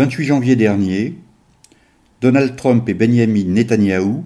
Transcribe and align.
28 0.00 0.24
janvier 0.24 0.56
dernier, 0.56 1.18
Donald 2.22 2.56
Trump 2.56 2.88
et 2.88 2.94
Benjamin 2.94 3.44
Netanyahou 3.44 4.24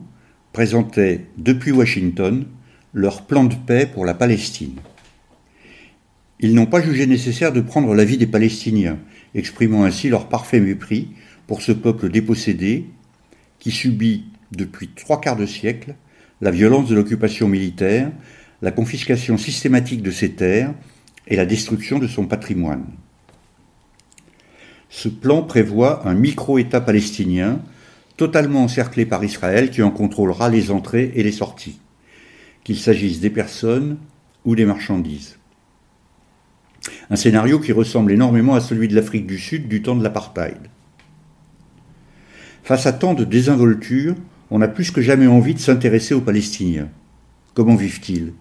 présentaient 0.53 1.23
depuis 1.37 1.73
Washington 1.73 2.47
leur 2.93 3.27
plan 3.27 3.43
de 3.43 3.57
paix 3.57 3.85
pour 3.93 4.05
la 4.05 4.15
Palestine. 4.15 4.77
Ils 6.39 6.55
n'ont 6.55 6.67
pas 6.67 6.81
jugé 6.81 7.09
nécessaire 7.09 7.53
de 7.53 7.61
prendre 7.61 7.93
l'avis 7.93 8.19
des 8.19 8.29
Palestiniens, 8.29 9.01
exprimant 9.35 9.83
ainsi 9.83 10.09
leur 10.09 10.29
parfait 10.29 10.61
mépris 10.61 11.09
pour 11.49 11.61
ce 11.61 11.73
peuple 11.73 12.09
dépossédé 12.09 12.85
qui 13.59 13.73
subit 13.73 14.27
depuis 14.53 14.91
trois 14.95 15.21
quarts 15.21 15.35
de 15.35 15.45
siècle 15.45 15.97
la 16.41 16.53
violence 16.53 16.89
de 16.89 16.95
l'occupation 16.95 17.49
militaire, 17.49 18.13
la 18.63 18.71
confiscation 18.71 19.37
systématique 19.37 20.03
de 20.03 20.13
ses 20.13 20.35
terres 20.35 20.73
et 21.27 21.35
la 21.35 21.47
destruction 21.47 21.99
de 21.99 22.07
son 22.07 22.27
patrimoine. 22.27 22.87
Ce 24.97 25.09
plan 25.09 25.43
prévoit 25.43 26.09
un 26.09 26.15
micro-État 26.15 26.81
palestinien 26.81 27.61
totalement 28.17 28.63
encerclé 28.63 29.05
par 29.05 29.25
Israël 29.25 29.71
qui 29.71 29.83
en 29.83 29.91
contrôlera 29.91 30.49
les 30.49 30.71
entrées 30.71 31.11
et 31.17 31.25
les 31.25 31.33
sorties, 31.33 31.81
qu'il 32.63 32.79
s'agisse 32.79 33.19
des 33.19 33.29
personnes 33.29 33.99
ou 34.45 34.55
des 34.55 34.65
marchandises. 34.65 35.37
Un 37.11 37.17
scénario 37.17 37.59
qui 37.59 37.73
ressemble 37.73 38.13
énormément 38.13 38.55
à 38.55 38.61
celui 38.61 38.87
de 38.87 38.95
l'Afrique 38.95 39.27
du 39.27 39.37
Sud 39.37 39.67
du 39.67 39.83
temps 39.83 39.97
de 39.97 40.05
l'apartheid. 40.05 40.71
Face 42.63 42.87
à 42.87 42.93
tant 42.93 43.15
de 43.15 43.25
désinvolture, 43.25 44.15
on 44.53 44.63
a 44.63 44.69
plus 44.69 44.93
que 44.93 45.03
jamais 45.03 45.27
envie 45.27 45.55
de 45.55 45.59
s'intéresser 45.59 46.15
aux 46.15 46.21
Palestiniens. 46.21 46.89
Comment 47.55 47.75
vivent-ils? 47.75 48.33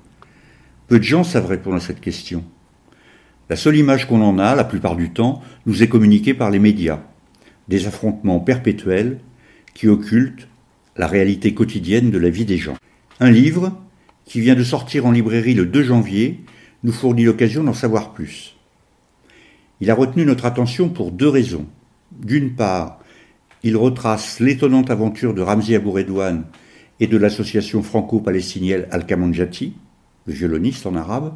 Peu 0.87 0.99
de 0.99 1.03
gens 1.03 1.23
savent 1.23 1.47
répondre 1.47 1.77
à 1.77 1.81
cette 1.81 1.99
question. 1.99 2.43
La 3.49 3.55
seule 3.55 3.77
image 3.77 4.07
qu'on 4.07 4.21
en 4.21 4.39
a, 4.39 4.55
la 4.55 4.63
plupart 4.63 4.95
du 4.95 5.11
temps, 5.11 5.41
nous 5.65 5.83
est 5.83 5.89
communiquée 5.89 6.33
par 6.33 6.49
les 6.49 6.59
médias. 6.59 6.99
Des 7.67 7.87
affrontements 7.87 8.39
perpétuels 8.39 9.19
qui 9.73 9.87
occultent 9.87 10.47
la 10.95 11.07
réalité 11.07 11.53
quotidienne 11.53 12.11
de 12.11 12.17
la 12.17 12.29
vie 12.29 12.45
des 12.45 12.57
gens. 12.57 12.77
Un 13.19 13.31
livre, 13.31 13.77
qui 14.25 14.39
vient 14.39 14.55
de 14.55 14.63
sortir 14.63 15.05
en 15.05 15.11
librairie 15.11 15.53
le 15.53 15.65
2 15.65 15.83
janvier, 15.83 16.39
nous 16.83 16.91
fournit 16.91 17.23
l'occasion 17.23 17.63
d'en 17.63 17.73
savoir 17.73 18.13
plus. 18.13 18.55
Il 19.81 19.91
a 19.91 19.95
retenu 19.95 20.25
notre 20.25 20.45
attention 20.45 20.89
pour 20.89 21.11
deux 21.11 21.27
raisons. 21.27 21.65
D'une 22.11 22.55
part, 22.55 22.99
il 23.63 23.75
retrace 23.75 24.39
l'étonnante 24.39 24.91
aventure 24.91 25.33
de 25.33 25.41
Ramzi 25.41 25.75
Abouredouane 25.75 26.45
et 26.99 27.07
de 27.07 27.17
l'association 27.17 27.81
franco-palestinienne 27.81 28.85
Al-Kamanjati, 28.91 29.73
le 30.25 30.33
violoniste 30.33 30.85
en 30.85 30.95
arabe, 30.95 31.33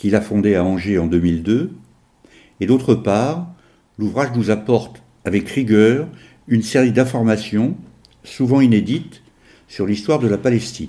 qu'il 0.00 0.14
a 0.14 0.22
fondé 0.22 0.54
à 0.54 0.64
Angers 0.64 0.96
en 0.96 1.06
2002, 1.06 1.72
et 2.60 2.66
d'autre 2.66 2.94
part, 2.94 3.52
l'ouvrage 3.98 4.30
nous 4.34 4.48
apporte 4.48 5.02
avec 5.26 5.46
rigueur 5.50 6.08
une 6.48 6.62
série 6.62 6.90
d'informations, 6.90 7.76
souvent 8.24 8.62
inédites, 8.62 9.22
sur 9.68 9.84
l'histoire 9.84 10.18
de 10.18 10.26
la 10.26 10.38
Palestine. 10.38 10.88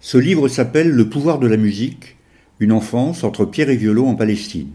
Ce 0.00 0.18
livre 0.18 0.48
s'appelle 0.48 0.90
Le 0.90 1.08
pouvoir 1.08 1.38
de 1.38 1.46
la 1.46 1.56
musique, 1.56 2.18
une 2.60 2.72
enfance 2.72 3.24
entre 3.24 3.46
pierre 3.46 3.70
et 3.70 3.76
violon 3.76 4.10
en 4.10 4.16
Palestine. 4.16 4.72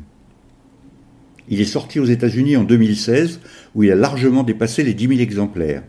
Il 1.47 1.61
est 1.61 1.65
sorti 1.65 1.99
aux 1.99 2.05
États-Unis 2.05 2.57
en 2.57 2.63
2016, 2.63 3.39
où 3.75 3.83
il 3.83 3.91
a 3.91 3.95
largement 3.95 4.41
dépassé 4.41 4.81
les 4.81 4.95
10 4.95 5.07
000 5.09 5.19
exemplaires. 5.19 5.83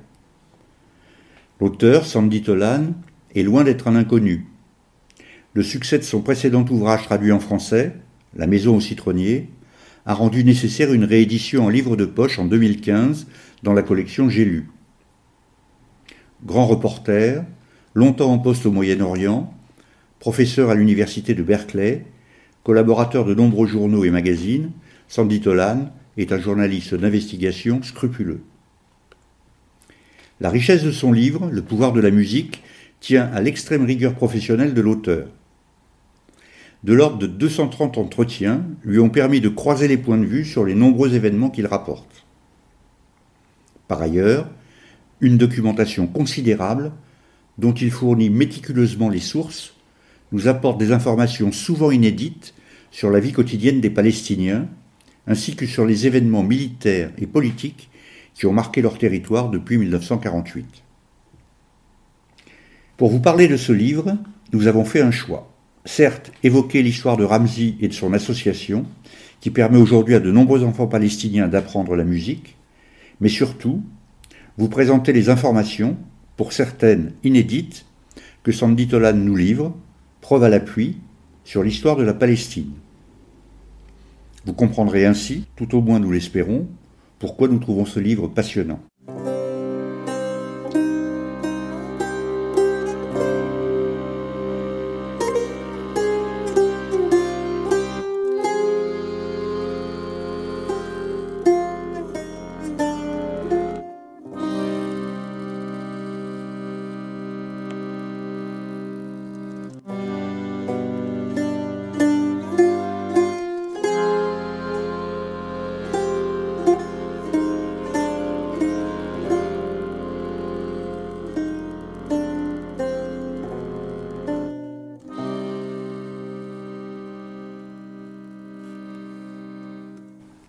L'auteur, 1.59 2.05
Sandy 2.05 2.43
Tolan, 2.43 2.93
est 3.35 3.43
loin 3.43 3.65
d'être 3.65 3.89
un 3.89 3.97
inconnu. 3.97 4.45
Le 5.59 5.65
succès 5.65 5.99
de 5.99 6.05
son 6.05 6.21
précédent 6.21 6.65
ouvrage 6.71 7.03
traduit 7.03 7.33
en 7.33 7.41
français, 7.41 7.97
La 8.37 8.47
maison 8.47 8.77
au 8.77 8.81
citronnier, 8.81 9.49
a 10.07 10.15
rendu 10.15 10.45
nécessaire 10.45 10.93
une 10.93 11.03
réédition 11.03 11.65
en 11.65 11.69
livre 11.69 11.97
de 11.97 12.05
poche 12.05 12.39
en 12.39 12.45
2015 12.45 13.27
dans 13.65 13.73
la 13.73 13.83
collection 13.83 14.31
J'ai 14.31 14.45
lu. 14.45 14.71
Grand 16.47 16.65
reporter, 16.65 17.45
longtemps 17.93 18.33
en 18.33 18.39
poste 18.39 18.67
au 18.67 18.71
Moyen-Orient, 18.71 19.53
professeur 20.21 20.71
à 20.71 20.77
l'université 20.77 21.35
de 21.35 21.43
Berkeley, 21.43 22.07
collaborateur 22.63 23.25
de 23.25 23.35
nombreux 23.35 23.67
journaux 23.67 24.05
et 24.05 24.11
magazines, 24.11 24.71
Sandy 25.09 25.41
Tolan 25.41 25.91
est 26.19 26.31
un 26.31 26.39
journaliste 26.39 26.95
d'investigation 26.95 27.83
scrupuleux. 27.83 28.43
La 30.39 30.51
richesse 30.51 30.85
de 30.85 30.93
son 30.93 31.11
livre, 31.11 31.51
Le 31.51 31.63
pouvoir 31.63 31.93
de 31.93 32.01
la 32.01 32.13
musique, 32.13 32.63
tient 33.01 33.29
à 33.35 33.41
l'extrême 33.41 33.85
rigueur 33.85 34.15
professionnelle 34.15 34.73
de 34.73 34.81
l'auteur 34.81 35.27
de 36.85 36.93
l'ordre 36.93 37.19
de 37.19 37.27
230 37.27 37.99
entretiens 37.99 38.65
lui 38.85 38.99
ont 39.01 39.11
permis 39.11 39.41
de 39.41 39.49
croiser 39.49 39.89
les 39.89 39.97
points 39.97 40.19
de 40.19 40.25
vue 40.25 40.45
sur 40.45 40.65
les 40.65 40.75
nombreux 40.75 41.15
événements 41.15 41.51
qu'il 41.51 41.67
rapporte. 41.67 42.25
Par 43.89 44.01
ailleurs, 44.01 44.49
une 45.21 45.39
documentation 45.39 46.07
considérable, 46.07 46.93
dont 47.57 47.73
il 47.73 47.91
fournit 47.91 48.31
méticuleusement 48.31 49.09
les 49.09 49.19
sources, 49.19 49.75
nous 50.31 50.47
apporte 50.47 50.79
des 50.79 50.93
informations 50.93 51.51
souvent 51.51 51.91
inédites 51.91 52.55
sur 52.91 53.11
la 53.11 53.19
vie 53.19 53.33
quotidienne 53.33 53.81
des 53.81 53.91
Palestiniens, 53.91 54.69
ainsi 55.27 55.57
que 55.57 55.67
sur 55.67 55.85
les 55.85 56.07
événements 56.07 56.45
militaires 56.45 57.11
et 57.19 57.27
politiques 57.27 57.91
qui 58.35 58.47
ont 58.47 58.53
marqué 58.53 58.83
leur 58.83 58.99
territoire 58.99 59.51
depuis 59.51 59.79
1948. 59.79 60.65
Pour 62.97 63.11
vous 63.11 63.21
parler 63.21 63.49
de 63.49 63.57
ce 63.57 63.73
livre, 63.73 64.17
nous 64.53 64.69
avons 64.69 64.85
fait 64.85 65.01
un 65.01 65.11
choix 65.11 65.51
certes 65.85 66.33
évoquer 66.43 66.83
l'histoire 66.83 67.17
de 67.17 67.25
Ramzi 67.25 67.77
et 67.81 67.89
de 67.89 67.93
son 67.93 68.13
association, 68.13 68.87
qui 69.41 69.51
permet 69.51 69.79
aujourd'hui 69.79 70.15
à 70.15 70.21
de 70.21 70.33
nombreux 70.33 70.65
enfants 70.65 70.87
palestiniens 70.87 71.49
d'apprendre 71.49 71.95
la 71.97 72.05
musique, 72.05 72.57
mais 73.21 73.29
surtout 73.29 73.83
vous 74.57 74.69
présenter 74.69 75.13
les 75.13 75.29
informations, 75.29 75.97
pour 76.37 76.53
certaines 76.53 77.13
inédites, 77.25 77.85
que 78.43 78.53
Sandy 78.53 78.89
Tolan 78.89 79.15
nous 79.15 79.37
livre, 79.37 79.77
preuve 80.21 80.45
à 80.45 80.49
l'appui, 80.49 80.99
sur 81.45 81.63
l'histoire 81.63 81.97
de 81.97 82.03
la 82.03 82.15
Palestine. 82.15 82.73
Vous 84.45 84.53
comprendrez 84.53 85.07
ainsi, 85.07 85.47
tout 85.57 85.77
au 85.77 85.81
moins 85.81 85.99
nous 86.01 86.11
l'espérons, 86.11 86.67
pourquoi 87.19 87.49
nous 87.49 87.59
trouvons 87.59 87.87
ce 87.87 88.01
livre 88.01 88.29
passionnant. 88.29 88.81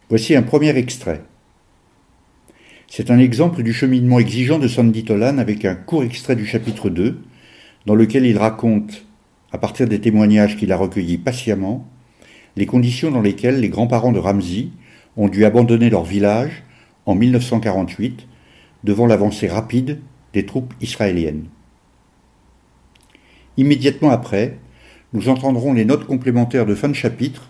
Voici 0.09 0.35
un 0.35 0.41
premier 0.41 0.75
extrait. 0.75 1.21
C'est 2.87 3.11
un 3.11 3.19
exemple 3.19 3.61
du 3.61 3.73
cheminement 3.73 4.17
exigeant 4.17 4.57
de 4.57 4.67
Sandy 4.67 5.03
Tolan 5.03 5.37
avec 5.37 5.65
un 5.65 5.75
court 5.75 6.03
extrait 6.03 6.35
du 6.35 6.47
chapitre 6.47 6.89
2, 6.89 7.19
dans 7.85 7.93
lequel 7.93 8.25
il 8.25 8.39
raconte, 8.39 9.05
à 9.51 9.59
partir 9.59 9.87
des 9.87 10.01
témoignages 10.01 10.57
qu'il 10.57 10.71
a 10.71 10.77
recueillis 10.77 11.19
patiemment, 11.19 11.87
les 12.55 12.65
conditions 12.65 13.11
dans 13.11 13.21
lesquelles 13.21 13.59
les 13.59 13.69
grands-parents 13.69 14.11
de 14.11 14.17
Ramsey 14.17 14.69
ont 15.15 15.27
dû 15.27 15.45
abandonner 15.45 15.91
leur 15.91 16.05
village 16.05 16.63
en 17.05 17.13
1948 17.13 18.25
devant 18.83 19.05
l'avancée 19.05 19.47
rapide 19.47 19.99
des 20.33 20.47
troupes 20.47 20.73
israéliennes. 20.81 21.45
Immédiatement 23.57 24.09
après, 24.09 24.57
nous 25.13 25.29
entendrons 25.29 25.73
les 25.73 25.85
notes 25.85 26.07
complémentaires 26.07 26.65
de 26.65 26.73
fin 26.73 26.89
de 26.89 26.93
chapitre 26.93 27.47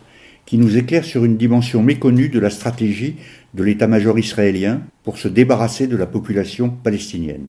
qui 0.49 0.57
nous 0.57 0.77
éclairent 0.77 1.05
sur 1.05 1.25
une 1.25 1.37
dimension 1.37 1.83
méconnue 1.83 2.29
de 2.29 2.39
la 2.39 2.49
stratégie 2.49 3.17
de 3.53 3.63
l'état-major 3.63 4.17
israélien 4.17 4.81
pour 5.03 5.19
se 5.19 5.27
débarrasser 5.27 5.85
de 5.85 5.95
la 5.95 6.07
population 6.07 6.71
palestinienne. 6.71 7.45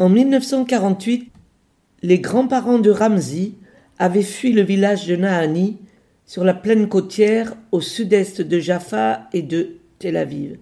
En 0.00 0.08
1948, 0.08 1.30
les 2.02 2.18
grands-parents 2.18 2.80
de 2.80 2.90
Ramzi 2.90 3.54
avaient 4.00 4.24
fui 4.24 4.52
le 4.52 4.62
village 4.62 5.06
de 5.06 5.14
Nahani 5.14 5.78
sur 6.26 6.42
la 6.42 6.52
plaine 6.52 6.88
côtière 6.88 7.54
au 7.70 7.80
sud-est 7.80 8.40
de 8.42 8.58
Jaffa 8.58 9.28
et 9.32 9.42
de 9.42 9.76
Tel 10.00 10.16
Aviv. 10.16 10.58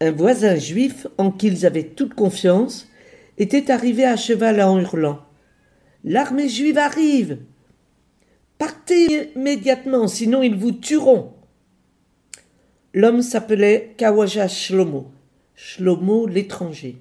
Un 0.00 0.12
voisin 0.12 0.54
juif 0.54 1.08
en 1.18 1.32
qui 1.32 1.48
ils 1.48 1.66
avaient 1.66 1.82
toute 1.82 2.14
confiance 2.14 2.88
était 3.36 3.72
arrivé 3.72 4.04
à 4.04 4.14
cheval 4.14 4.62
en 4.62 4.78
hurlant 4.78 5.18
L'armée 6.04 6.48
juive 6.48 6.78
arrive 6.78 7.38
Partez 8.60 9.32
immédiatement, 9.36 10.06
sinon 10.06 10.42
ils 10.42 10.54
vous 10.54 10.72
tueront 10.72 11.32
L'homme 12.92 13.22
s'appelait 13.22 13.94
Kawaja 13.96 14.48
Shlomo, 14.48 15.10
Shlomo 15.54 16.26
l'étranger. 16.26 16.98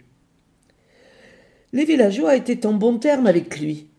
Les 1.74 1.84
villageois 1.84 2.38
étaient 2.38 2.66
en 2.66 2.72
bon 2.72 2.98
terme 2.98 3.28
avec 3.28 3.60
lui 3.60 3.90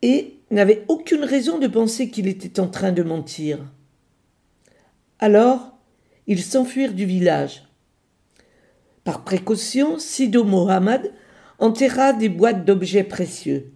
et 0.00 0.38
n'avaient 0.50 0.86
aucune 0.88 1.22
raison 1.22 1.58
de 1.58 1.66
penser 1.66 2.08
qu'il 2.08 2.26
était 2.28 2.58
en 2.58 2.68
train 2.68 2.92
de 2.92 3.02
mentir. 3.02 3.58
Alors, 5.18 5.76
ils 6.26 6.42
s'enfuirent 6.42 6.94
du 6.94 7.04
village. 7.04 7.68
Par 9.04 9.22
précaution, 9.24 9.98
Sido 9.98 10.44
Mohammed 10.44 11.12
enterra 11.58 12.14
des 12.14 12.30
boîtes 12.30 12.64
d'objets 12.64 13.04
précieux. 13.04 13.70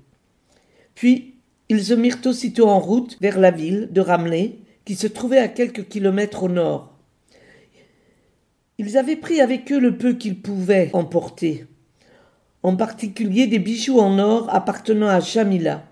Puis, 0.95 1.34
ils 1.69 1.85
se 1.85 1.95
mirent 1.95 2.21
aussitôt 2.27 2.69
en 2.69 2.79
route 2.79 3.17
vers 3.21 3.39
la 3.39 3.51
ville 3.51 3.89
de 3.91 4.01
Ramleh, 4.01 4.59
qui 4.85 4.97
se 4.97 5.07
trouvait 5.07 5.39
à 5.39 5.49
quelques 5.49 5.89
kilomètres 5.89 6.43
au 6.43 6.49
nord. 6.49 6.99
Ils 8.79 8.99
avaient 8.99 9.17
pris 9.17 9.41
avec 9.41 9.71
eux 9.73 9.79
le 9.79 9.97
peu 9.97 10.15
qu'ils 10.15 10.41
pouvaient 10.41 10.91
emporter, 10.93 11.67
en 12.63 12.77
particulier 12.77 13.47
des 13.47 13.59
bijoux 13.59 14.01
en 14.01 14.19
or 14.19 14.53
appartenant 14.53 15.09
à 15.09 15.21
Jamila. 15.21 15.85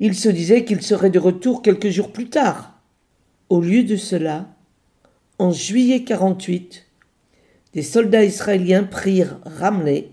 Ils 0.00 0.16
se 0.16 0.28
disaient 0.28 0.64
qu'ils 0.64 0.82
seraient 0.82 1.10
de 1.10 1.18
retour 1.18 1.62
quelques 1.62 1.90
jours 1.90 2.10
plus 2.10 2.28
tard. 2.28 2.80
Au 3.48 3.60
lieu 3.60 3.84
de 3.84 3.96
cela, 3.96 4.48
en 5.38 5.52
juillet 5.52 6.04
48, 6.04 6.86
des 7.74 7.82
soldats 7.82 8.24
israéliens 8.24 8.84
prirent 8.84 9.38
Ramleh 9.44 10.11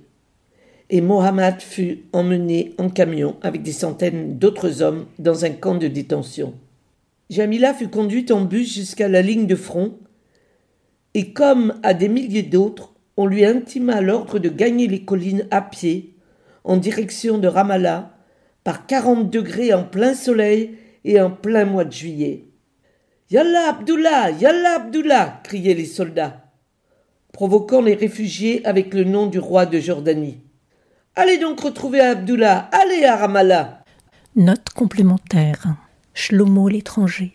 et 0.90 1.02
Mohammed 1.02 1.62
fut 1.62 2.06
emmené 2.14 2.74
en 2.78 2.90
camion 2.90 3.36
avec 3.42 3.62
des 3.62 3.72
centaines 3.72 4.38
d'autres 4.38 4.82
hommes 4.82 5.06
dans 5.20 5.46
un 5.46 5.52
camp 5.52 5.76
de 5.76 5.88
détention. 5.88 6.54
Jamila 7.30 7.74
fut 7.74 7.90
conduite 7.90 8.32
en 8.32 8.42
bus 8.42 8.74
jusqu'à 8.74 9.08
la 9.08 9.22
ligne 9.22 9.46
de 9.46 9.56
front 9.56 10.00
et 11.14 11.34
comme 11.34 11.80
à 11.84 11.94
des 11.94 12.10
milliers 12.10 12.44
d'autres, 12.44 12.94
on 13.18 13.26
lui 13.26 13.46
intima 13.46 14.02
l'ordre 14.02 14.40
de 14.40 14.50
gagner 14.50 14.88
les 14.88 15.04
collines 15.04 15.48
à 15.52 15.62
pied, 15.62 16.16
en 16.64 16.78
direction 16.78 17.38
de 17.38 17.48
Ramallah, 17.48 18.16
par 18.64 18.86
quarante 18.86 19.30
degrés 19.30 19.74
en 19.74 19.84
plein 19.84 20.14
soleil 20.14 20.76
et 21.04 21.20
en 21.20 21.32
plein 21.32 21.66
mois 21.66 21.86
de 21.86 21.92
juillet. 21.92 22.46
Yallah 23.32 23.70
Abdullah, 23.70 24.32
Yallah 24.32 24.76
Abdullah 24.76 25.42
criaient 25.44 25.74
les 25.74 25.86
soldats, 25.86 26.46
provoquant 27.32 27.82
les 27.82 27.96
réfugiés 27.96 28.66
avec 28.66 28.94
le 28.94 29.04
nom 29.04 29.28
du 29.28 29.40
roi 29.40 29.66
de 29.66 29.80
Jordanie. 29.80 30.40
Allez 31.16 31.38
donc 31.38 31.60
retrouver 31.60 32.00
Abdullah, 32.00 32.70
allez 32.72 33.04
à 33.04 33.18
Ramallah. 33.18 33.84
Note 34.36 34.70
complémentaire. 34.76 35.76
Shlomo 36.14 36.70
l'étranger. 36.70 37.34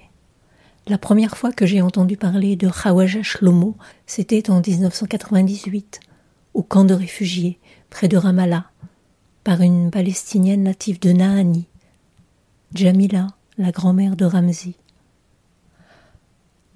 La 0.87 0.99
première 0.99 1.37
fois 1.37 1.53
que 1.53 1.67
j'ai 1.67 1.81
entendu 1.81 2.17
parler 2.17 2.56
de 2.56 2.69
Khawaja 2.69 3.23
Shlomo, 3.23 3.76
c'était 4.06 4.50
en 4.50 4.61
1998, 4.61 6.00
au 6.53 6.62
camp 6.62 6.85
de 6.85 6.94
réfugiés, 6.94 7.59
près 7.91 8.09
de 8.09 8.17
Ramallah, 8.17 8.67
par 9.43 9.61
une 9.61 9.91
palestinienne 9.91 10.62
native 10.62 11.00
de 11.00 11.12
Nahani, 11.12 11.67
Jamila, 12.75 13.29
la 13.56 13.70
grand-mère 13.70 14.17
de 14.17 14.25
Ramzi. 14.25 14.77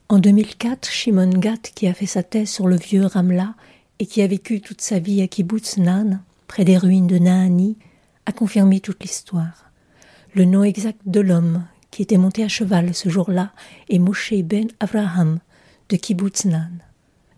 En 0.09 0.19
2004, 0.19 0.89
Shimon 0.89 1.31
Gat, 1.31 1.59
qui 1.75 1.87
a 1.87 1.93
fait 1.93 2.07
sa 2.07 2.23
thèse 2.23 2.49
sur 2.49 2.67
le 2.67 2.77
vieux 2.77 3.05
Ramla 3.05 3.55
et 3.99 4.07
qui 4.07 4.23
a 4.23 4.27
vécu 4.27 4.63
toute 4.63 4.81
sa 4.81 4.99
vie 4.99 5.21
à 5.21 5.29
Kibbutz 5.29 5.77
Nan, 5.77 6.23
près 6.49 6.65
des 6.65 6.77
ruines 6.77 7.07
de 7.07 7.19
Nahani, 7.19 7.79
a 8.27 8.33
confirmé 8.33 8.81
toute 8.81 9.03
l'histoire. 9.03 9.71
Le 10.35 10.45
nom 10.45 10.65
exact 10.65 11.01
de 11.07 11.21
l'homme 11.21 11.65
qui 11.91 12.03
était 12.03 12.19
monté 12.19 12.43
à 12.43 12.49
cheval 12.49 12.95
ce 12.95 13.09
jour-là, 13.09 13.53
et 13.89 13.99
Moshe 13.99 14.35
ben 14.43 14.69
Avraham 14.81 15.39
de 15.89 15.97
Kibbutz 15.97 16.45
Nan. 16.45 16.81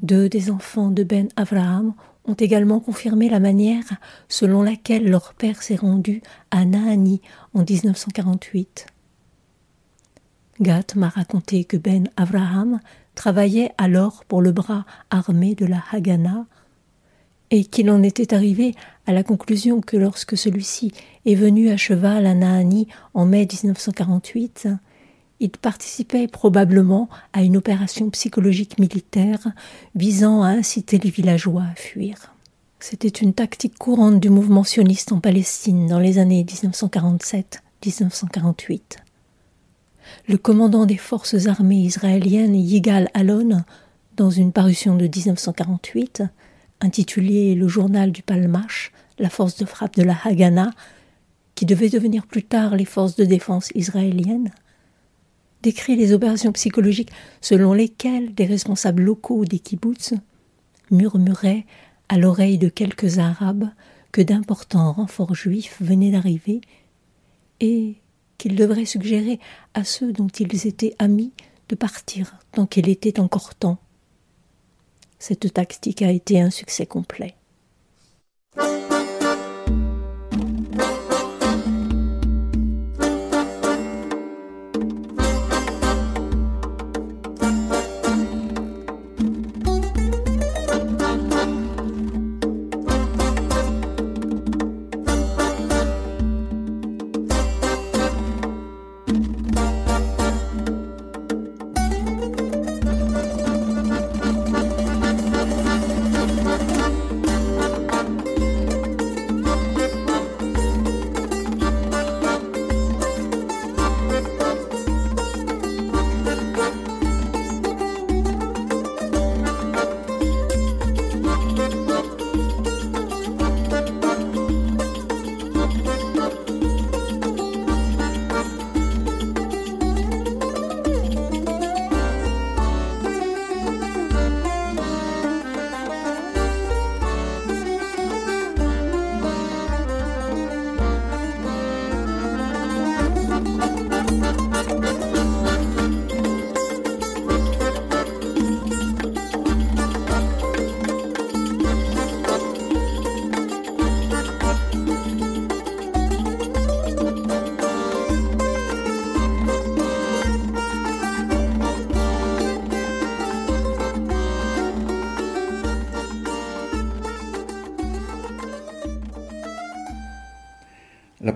Deux 0.02 0.28
des 0.28 0.50
enfants 0.50 0.90
de 0.90 1.04
ben 1.04 1.28
Avraham 1.36 1.94
ont 2.24 2.34
également 2.34 2.80
confirmé 2.80 3.28
la 3.28 3.40
manière 3.40 3.84
selon 4.28 4.62
laquelle 4.62 5.08
leur 5.08 5.34
père 5.34 5.62
s'est 5.62 5.76
rendu 5.76 6.22
à 6.50 6.64
Nahani 6.64 7.20
en 7.54 7.64
1948. 7.68 8.86
Gat 10.60 10.94
m'a 10.94 11.08
raconté 11.08 11.64
que 11.64 11.78
Ben 11.78 12.08
Avraham 12.16 12.80
travaillait 13.14 13.72
alors 13.78 14.24
pour 14.26 14.42
le 14.42 14.52
bras 14.52 14.84
armé 15.10 15.54
de 15.54 15.64
la 15.64 15.82
Haganah 15.90 16.44
et 17.50 17.64
qu'il 17.64 17.90
en 17.90 18.02
était 18.02 18.34
arrivé 18.34 18.74
à 19.06 19.12
la 19.12 19.22
conclusion 19.22 19.80
que 19.80 19.96
lorsque 19.96 20.36
celui-ci 20.36 20.92
est 21.26 21.34
venu 21.34 21.70
à 21.70 21.76
cheval 21.76 22.26
à 22.26 22.34
Nahani 22.34 22.86
en 23.14 23.26
mai 23.26 23.46
1948, 23.50 24.68
il 25.40 25.50
participait 25.50 26.28
probablement 26.28 27.08
à 27.32 27.42
une 27.42 27.56
opération 27.56 28.10
psychologique 28.10 28.78
militaire 28.78 29.48
visant 29.94 30.42
à 30.42 30.48
inciter 30.48 30.98
les 30.98 31.10
villageois 31.10 31.64
à 31.72 31.74
fuir. 31.74 32.34
C'était 32.78 33.08
une 33.08 33.34
tactique 33.34 33.78
courante 33.78 34.20
du 34.20 34.30
mouvement 34.30 34.64
sioniste 34.64 35.12
en 35.12 35.20
Palestine 35.20 35.86
dans 35.86 35.98
les 35.98 36.18
années 36.18 36.44
1947-1948. 37.82 38.80
Le 40.28 40.38
commandant 40.38 40.86
des 40.86 40.96
forces 40.96 41.46
armées 41.46 41.80
israéliennes 41.82 42.56
Yigal 42.56 43.10
Alon, 43.14 43.62
dans 44.16 44.30
une 44.30 44.52
parution 44.52 44.96
de 44.96 45.04
1948, 45.04 46.22
intitulé 46.80 47.54
Le 47.54 47.68
journal 47.68 48.12
du 48.12 48.22
Palmash, 48.22 48.92
la 49.18 49.30
force 49.30 49.56
de 49.56 49.64
frappe 49.64 49.96
de 49.96 50.02
la 50.02 50.16
Haganah, 50.24 50.70
qui 51.54 51.66
devait 51.66 51.90
devenir 51.90 52.26
plus 52.26 52.42
tard 52.42 52.76
les 52.76 52.84
forces 52.84 53.16
de 53.16 53.24
défense 53.24 53.70
israéliennes, 53.74 54.50
décrit 55.62 55.96
les 55.96 56.12
opérations 56.12 56.52
psychologiques 56.52 57.10
selon 57.40 57.74
lesquelles 57.74 58.34
des 58.34 58.46
responsables 58.46 59.02
locaux 59.02 59.44
des 59.44 59.58
kibbutz 59.58 60.14
murmuraient 60.90 61.66
à 62.08 62.18
l'oreille 62.18 62.58
de 62.58 62.68
quelques 62.68 63.18
Arabes 63.18 63.68
que 64.12 64.22
d'importants 64.22 64.92
renforts 64.92 65.34
juifs 65.34 65.76
venaient 65.80 66.10
d'arriver 66.10 66.60
et 67.60 67.96
qu'ils 68.38 68.56
devraient 68.56 68.86
suggérer 68.86 69.38
à 69.74 69.84
ceux 69.84 70.12
dont 70.12 70.28
ils 70.28 70.66
étaient 70.66 70.96
amis 70.98 71.32
de 71.68 71.76
partir 71.76 72.36
tant 72.52 72.66
qu'il 72.66 72.88
était 72.88 73.20
encore 73.20 73.54
temps 73.54 73.78
cette 75.20 75.52
tactique 75.52 76.02
a 76.02 76.10
été 76.10 76.40
un 76.40 76.50
succès 76.50 76.86
complet. 76.86 77.34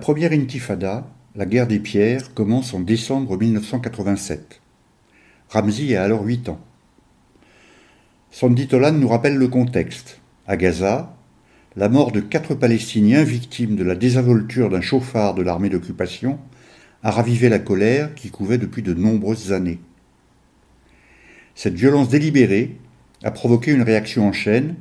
Première 0.05 0.33
intifada, 0.33 1.07
la 1.33 1.47
guerre 1.47 1.65
des 1.65 1.79
pierres, 1.79 2.35
commence 2.35 2.75
en 2.75 2.79
décembre 2.79 3.39
1987. 3.39 4.61
Ramzi 5.49 5.95
a 5.95 6.03
alors 6.03 6.23
8 6.23 6.49
ans. 6.49 6.59
Sandy 8.29 8.67
Tolan 8.67 8.91
nous 8.91 9.07
rappelle 9.07 9.35
le 9.35 9.47
contexte. 9.47 10.21
À 10.45 10.57
Gaza, 10.57 11.17
la 11.75 11.89
mort 11.89 12.11
de 12.11 12.19
quatre 12.19 12.53
Palestiniens 12.53 13.23
victimes 13.23 13.75
de 13.75 13.83
la 13.83 13.95
désinvolture 13.95 14.69
d'un 14.69 14.81
chauffard 14.81 15.33
de 15.33 15.41
l'armée 15.41 15.69
d'occupation 15.69 16.37
a 17.01 17.09
ravivé 17.09 17.49
la 17.49 17.57
colère 17.57 18.13
qui 18.13 18.29
couvait 18.29 18.59
depuis 18.59 18.83
de 18.83 18.93
nombreuses 18.93 19.53
années. 19.53 19.79
Cette 21.55 21.73
violence 21.73 22.09
délibérée 22.09 22.77
a 23.23 23.31
provoqué 23.31 23.71
une 23.71 23.81
réaction 23.81 24.27
en 24.27 24.33
chaîne 24.33 24.75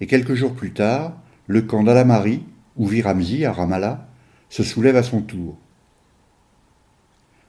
et 0.00 0.06
quelques 0.06 0.32
jours 0.32 0.54
plus 0.54 0.72
tard, 0.72 1.20
le 1.46 1.60
camp 1.60 1.82
d'Alamari, 1.82 2.42
où 2.78 2.86
vit 2.86 3.02
Ramzi 3.02 3.44
à 3.44 3.52
Ramallah, 3.52 4.08
se 4.52 4.62
soulève 4.62 4.96
à 4.96 5.02
son 5.02 5.22
tour. 5.22 5.56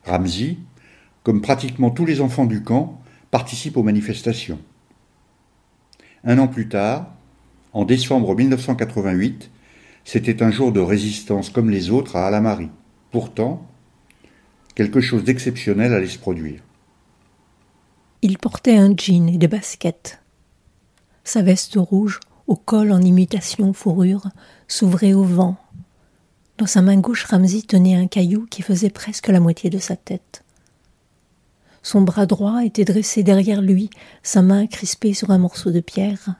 Ramzi, 0.05 0.57
comme 1.23 1.41
pratiquement 1.41 1.89
tous 1.89 2.05
les 2.05 2.21
enfants 2.21 2.45
du 2.45 2.63
camp, 2.63 3.01
participe 3.29 3.75
aux 3.75 3.83
manifestations. 3.83 4.59
Un 6.23 6.39
an 6.39 6.47
plus 6.47 6.69
tard, 6.69 7.13
en 7.73 7.83
décembre 7.83 8.33
1988, 8.33 9.51
c'était 10.05 10.41
un 10.41 10.49
jour 10.49 10.71
de 10.71 10.79
résistance 10.79 11.49
comme 11.49 11.69
les 11.69 11.89
autres 11.89 12.15
à 12.15 12.25
Alamari. 12.25 12.69
Pourtant, 13.11 13.67
quelque 14.73 15.01
chose 15.01 15.25
d'exceptionnel 15.25 15.93
allait 15.93 16.07
se 16.07 16.19
produire. 16.19 16.61
Il 18.21 18.37
portait 18.37 18.77
un 18.77 18.95
jean 18.95 19.27
et 19.27 19.37
des 19.37 19.49
baskets. 19.49 20.21
Sa 21.25 21.41
veste 21.41 21.75
rouge, 21.75 22.21
au 22.47 22.55
col 22.55 22.93
en 22.93 23.01
imitation 23.01 23.73
fourrure, 23.73 24.29
s'ouvrait 24.69 25.13
au 25.13 25.23
vent 25.23 25.57
dans 26.63 26.67
sa 26.67 26.81
main 26.81 26.95
gauche, 26.95 27.25
Ramsey 27.25 27.61
tenait 27.63 27.95
un 27.95 28.07
caillou 28.07 28.47
qui 28.49 28.61
faisait 28.61 28.89
presque 28.89 29.27
la 29.27 29.41
moitié 29.41 29.69
de 29.69 29.79
sa 29.79 29.97
tête. 29.97 30.45
Son 31.81 32.03
bras 32.03 32.25
droit 32.25 32.63
était 32.63 32.85
dressé 32.85 33.21
derrière 33.21 33.61
lui, 33.61 33.89
sa 34.21 34.41
main 34.41 34.65
crispée 34.65 35.13
sur 35.13 35.31
un 35.31 35.39
morceau 35.39 35.71
de 35.71 35.81
pierre. 35.81 36.35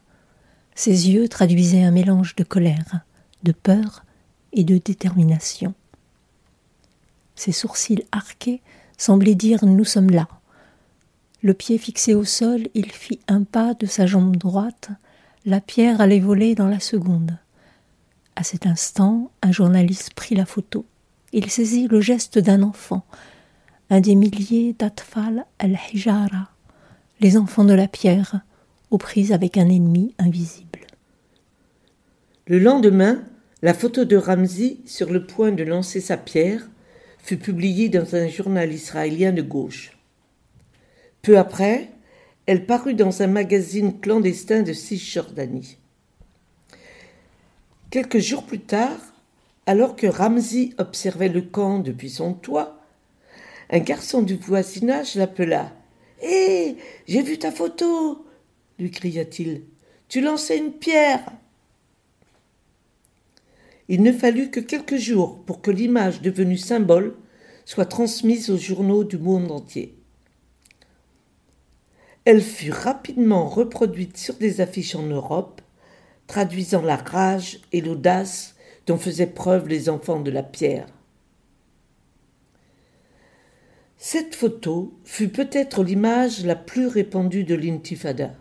Ses 0.76 1.10
yeux 1.10 1.28
traduisaient 1.28 1.84
un 1.84 1.92
mélange 1.92 2.38
de 2.38 2.46
colère, 2.46 3.02
de 3.44 3.52
peur 3.52 4.06
et 4.54 4.64
de 4.64 4.78
détermination. 4.78 5.74
Ses 7.36 7.52
sourcils 7.52 8.06
arqués 8.14 8.62
semblaient 8.98 9.36
dire 9.36 9.66
Nous 9.66 9.84
sommes 9.84 10.12
là. 10.12 10.30
Le 11.42 11.54
pied 11.54 11.78
fixé 11.78 12.16
au 12.16 12.24
sol, 12.24 12.70
il 12.76 12.90
fit 12.94 13.20
un 13.28 13.44
pas 13.44 13.74
de 13.74 13.88
sa 13.88 14.06
jambe 14.06 14.38
droite. 14.38 14.88
La 15.46 15.60
pierre 15.60 16.00
allait 16.00 16.22
voler 16.22 16.56
dans 16.56 16.70
la 16.70 16.80
seconde. 16.80 17.38
À 18.36 18.44
cet 18.44 18.66
instant, 18.66 19.32
un 19.42 19.52
journaliste 19.52 20.14
prit 20.14 20.36
la 20.36 20.46
photo. 20.46 20.86
Il 21.34 21.50
saisit 21.50 21.88
le 21.88 22.02
geste 22.02 22.40
d'un 22.40 22.64
enfant, 22.64 23.06
un 23.90 24.02
des 24.02 24.16
milliers 24.16 24.74
d'Atfal 24.74 25.46
al-Hijara, 25.60 26.50
les 27.20 27.38
enfants 27.38 27.64
de 27.64 27.74
la 27.74 27.88
pierre, 27.88 28.42
aux 28.92 28.98
prises 28.98 29.32
avec 29.32 29.58
un 29.58 29.70
ennemi 29.70 30.14
invisible. 30.18 30.80
Le 32.48 32.60
lendemain, 32.60 33.24
la 33.62 33.74
photo 33.74 34.04
de 34.04 34.18
Ramzi, 34.18 34.82
sur 34.86 35.12
le 35.12 35.26
point 35.26 35.52
de 35.52 35.64
lancer 35.64 36.02
sa 36.02 36.18
pierre, 36.18 36.70
fut 37.20 37.38
publiée 37.38 37.90
dans 37.90 38.16
un 38.16 38.28
journal 38.28 38.72
israélien 38.74 39.32
de 39.32 39.42
gauche. 39.42 39.98
Peu 41.22 41.38
après, 41.38 41.92
elle 42.46 42.66
parut 42.66 42.96
dans 42.96 43.22
un 43.22 43.28
magazine 43.28 44.00
clandestin 44.00 44.64
de 44.64 44.74
Cisjordanie. 44.74 45.78
Quelques 47.94 48.18
jours 48.18 48.42
plus 48.42 48.62
tard, 48.62 48.98
alors 49.68 49.96
que 49.96 50.08
Ramsey 50.08 50.72
observait 50.80 51.30
le 51.30 51.44
camp 51.44 51.78
depuis 51.78 52.10
son 52.10 52.34
toit, 52.34 52.82
un 53.70 53.78
garçon 53.78 54.24
du 54.24 54.34
voisinage 54.36 55.14
l'appela. 55.14 55.72
Hé, 56.20 56.76
j'ai 57.08 57.22
vu 57.22 57.38
ta 57.38 57.52
photo 57.52 58.26
lui 58.80 58.90
cria-t-il. 58.90 59.62
Tu 60.08 60.22
lançais 60.22 60.58
une 60.58 60.72
pierre. 60.72 61.24
Il 63.90 64.02
ne 64.02 64.12
fallut 64.12 64.50
que 64.50 64.60
quelques 64.60 64.98
jours 64.98 65.44
pour 65.46 65.62
que 65.62 65.70
l'image 65.70 66.24
devenue 66.24 66.58
symbole 66.58 67.16
soit 67.64 67.86
transmise 67.86 68.50
aux 68.50 68.58
journaux 68.58 69.04
du 69.04 69.20
monde 69.20 69.52
entier. 69.52 69.96
Elle 72.26 72.42
fut 72.42 72.72
rapidement 72.72 73.48
reproduite 73.48 74.18
sur 74.18 74.34
des 74.34 74.62
affiches 74.62 74.96
en 74.96 75.04
Europe 75.04 75.62
traduisant 76.28 76.82
la 76.82 76.96
rage 76.96 77.60
et 77.72 77.82
l'audace 77.82 78.56
dont 78.88 78.98
faisaient 78.98 79.28
preuve 79.28 79.68
les 79.68 79.90
enfants 79.90 80.20
de 80.20 80.32
la 80.32 80.44
pierre. 80.44 80.88
Cette 83.98 84.36
photo 84.36 85.00
fut 85.06 85.30
peut-être 85.30 85.82
l'image 85.82 86.46
la 86.46 86.56
plus 86.56 86.88
répandue 86.88 87.46
de 87.46 87.56
l'intifada. 87.56 88.34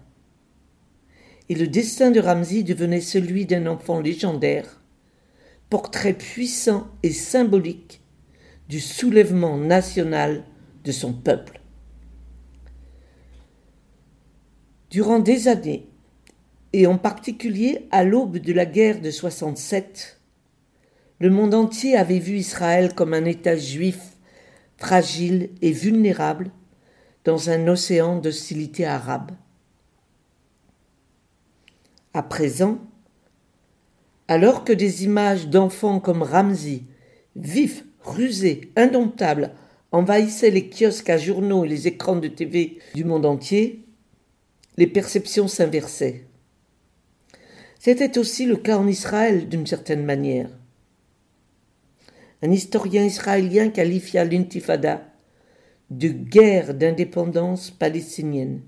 Et 1.49 1.55
le 1.55 1.69
destin 1.69 2.11
de 2.11 2.19
Ramzi 2.19 2.65
devenait 2.65 3.01
celui 3.01 3.47
d'un 3.47 3.67
enfant 3.67 4.01
légendaire, 4.01 4.81
portrait 5.71 6.15
puissant 6.15 6.89
et 7.03 7.13
symbolique 7.13 8.01
du 8.69 8.81
soulèvement 8.81 9.57
national 9.57 10.45
de 10.83 10.93
son 10.93 11.13
peuple. 11.13 11.61
Durant 14.91 15.21
des 15.21 15.47
années, 15.47 15.92
et 16.73 16.87
en 16.87 16.97
particulier 16.97 17.87
à 17.91 18.05
l'aube 18.05 18.39
de 18.39 18.53
la 18.53 18.67
guerre 18.67 19.01
de 19.01 19.11
67, 19.11 20.21
le 21.21 21.31
monde 21.31 21.55
entier 21.55 21.97
avait 21.97 22.19
vu 22.19 22.37
Israël 22.37 22.95
comme 22.95 23.15
un 23.15 23.25
État 23.25 23.57
juif 23.57 24.17
fragile 24.77 25.51
et 25.61 25.71
vulnérable 25.71 26.51
dans 27.25 27.51
un 27.51 27.69
océan 27.69 28.17
d'hostilité 28.17 28.85
arabe. 28.85 29.31
À 32.15 32.23
présent, 32.23 32.79
alors 34.27 34.65
que 34.65 34.73
des 34.73 35.05
images 35.05 35.49
d'enfants 35.49 36.01
comme 36.01 36.23
Ramzi, 36.23 36.85
vifs, 37.37 37.85
rusés, 38.01 38.73
indomptables, 38.77 39.53
envahissaient 39.93 40.51
les 40.51 40.69
kiosques 40.69 41.11
à 41.11 41.19
journaux 41.19 41.65
et 41.65 41.69
les 41.69 41.87
écrans 41.87 42.17
de 42.17 42.29
TV 42.29 42.79
du 42.95 43.05
monde 43.05 43.27
entier, 43.27 43.85
les 44.79 44.87
perceptions 44.87 45.49
s'inversaient. 45.49 46.27
C'était 47.85 48.17
aussi 48.17 48.47
le 48.47 48.55
cas 48.55 48.79
en 48.79 48.87
Israël 48.87 49.49
d'une 49.49 49.67
certaine 49.67 50.05
manière. 50.05 50.49
Un 52.41 52.53
historien 52.53 53.03
israélien 53.03 53.71
qualifia 53.71 54.23
l'intifada 54.25 55.03
de 55.91 56.07
guerre 56.07 56.75
d'indépendance 56.75 57.73
palestinienne. 57.73 58.61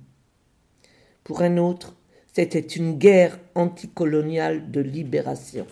Pour 1.22 1.42
un 1.42 1.58
autre, 1.58 1.96
c'était 2.32 2.58
une 2.58 2.98
guerre 2.98 3.38
anticoloniale 3.54 4.72
de 4.72 4.80
libération. 4.80 5.68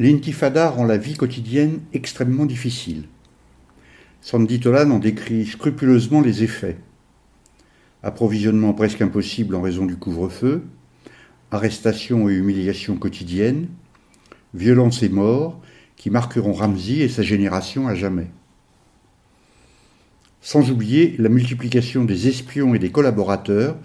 L'intifada 0.00 0.70
rend 0.70 0.86
la 0.86 0.96
vie 0.96 1.14
quotidienne 1.14 1.80
extrêmement 1.92 2.46
difficile. 2.46 3.04
Sandy 4.22 4.58
Tolan 4.58 4.92
en 4.92 4.98
décrit 4.98 5.44
scrupuleusement 5.44 6.22
les 6.22 6.42
effets. 6.42 6.78
Approvisionnement 8.02 8.72
presque 8.72 9.02
impossible 9.02 9.54
en 9.54 9.60
raison 9.60 9.84
du 9.84 9.96
couvre-feu, 9.96 10.62
arrestations 11.50 12.30
et 12.30 12.32
humiliations 12.32 12.96
quotidiennes, 12.96 13.68
violences 14.54 15.02
et 15.02 15.10
morts 15.10 15.60
qui 15.96 16.08
marqueront 16.08 16.54
Ramsey 16.54 17.00
et 17.00 17.10
sa 17.10 17.22
génération 17.22 17.86
à 17.86 17.94
jamais. 17.94 18.30
Sans 20.40 20.70
oublier 20.70 21.14
la 21.18 21.28
multiplication 21.28 22.06
des 22.06 22.26
espions 22.26 22.74
et 22.74 22.78
des 22.78 22.90
collaborateurs 22.90 23.76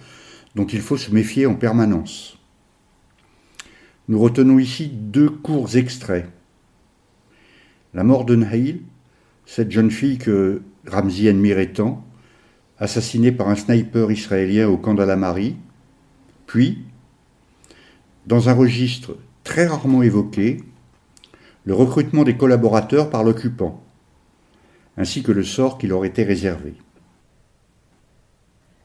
dont 0.56 0.66
il 0.66 0.80
faut 0.80 0.96
se 0.96 1.12
méfier 1.12 1.46
en 1.46 1.56
permanence. 1.56 2.38
Nous 4.08 4.20
retenons 4.20 4.60
ici 4.60 4.88
deux 4.88 5.30
courts 5.30 5.76
extraits. 5.76 6.30
La 7.94 8.04
mort 8.04 8.26
de 8.26 8.36
Nahil, 8.36 8.82
cette 9.46 9.72
jeune 9.72 9.90
fille 9.90 10.18
que 10.18 10.62
Ramzi 10.86 11.28
admirait 11.28 11.74
tant, 11.74 12.06
assassinée 12.78 13.32
par 13.32 13.50
un 13.50 13.56
sniper 13.56 14.12
israélien 14.12 14.68
au 14.68 14.78
camp 14.78 14.94
d'Alamari, 14.94 15.56
puis, 16.46 16.84
dans 18.28 18.50
un 18.50 18.54
registre 18.54 19.18
très 19.44 19.66
rarement 19.66 20.04
évoqué, 20.04 20.64
le 21.64 21.74
recrutement 21.74 22.24
des 22.24 22.38
collaborateurs 22.38 23.10
par 23.10 23.24
l'occupant, 23.24 23.84
ainsi 24.98 25.24
que 25.24 25.32
le 25.32 25.44
sort 25.44 25.78
qui 25.78 25.88
leur 25.88 26.06
était 26.06 26.24
réservé. 26.24 26.76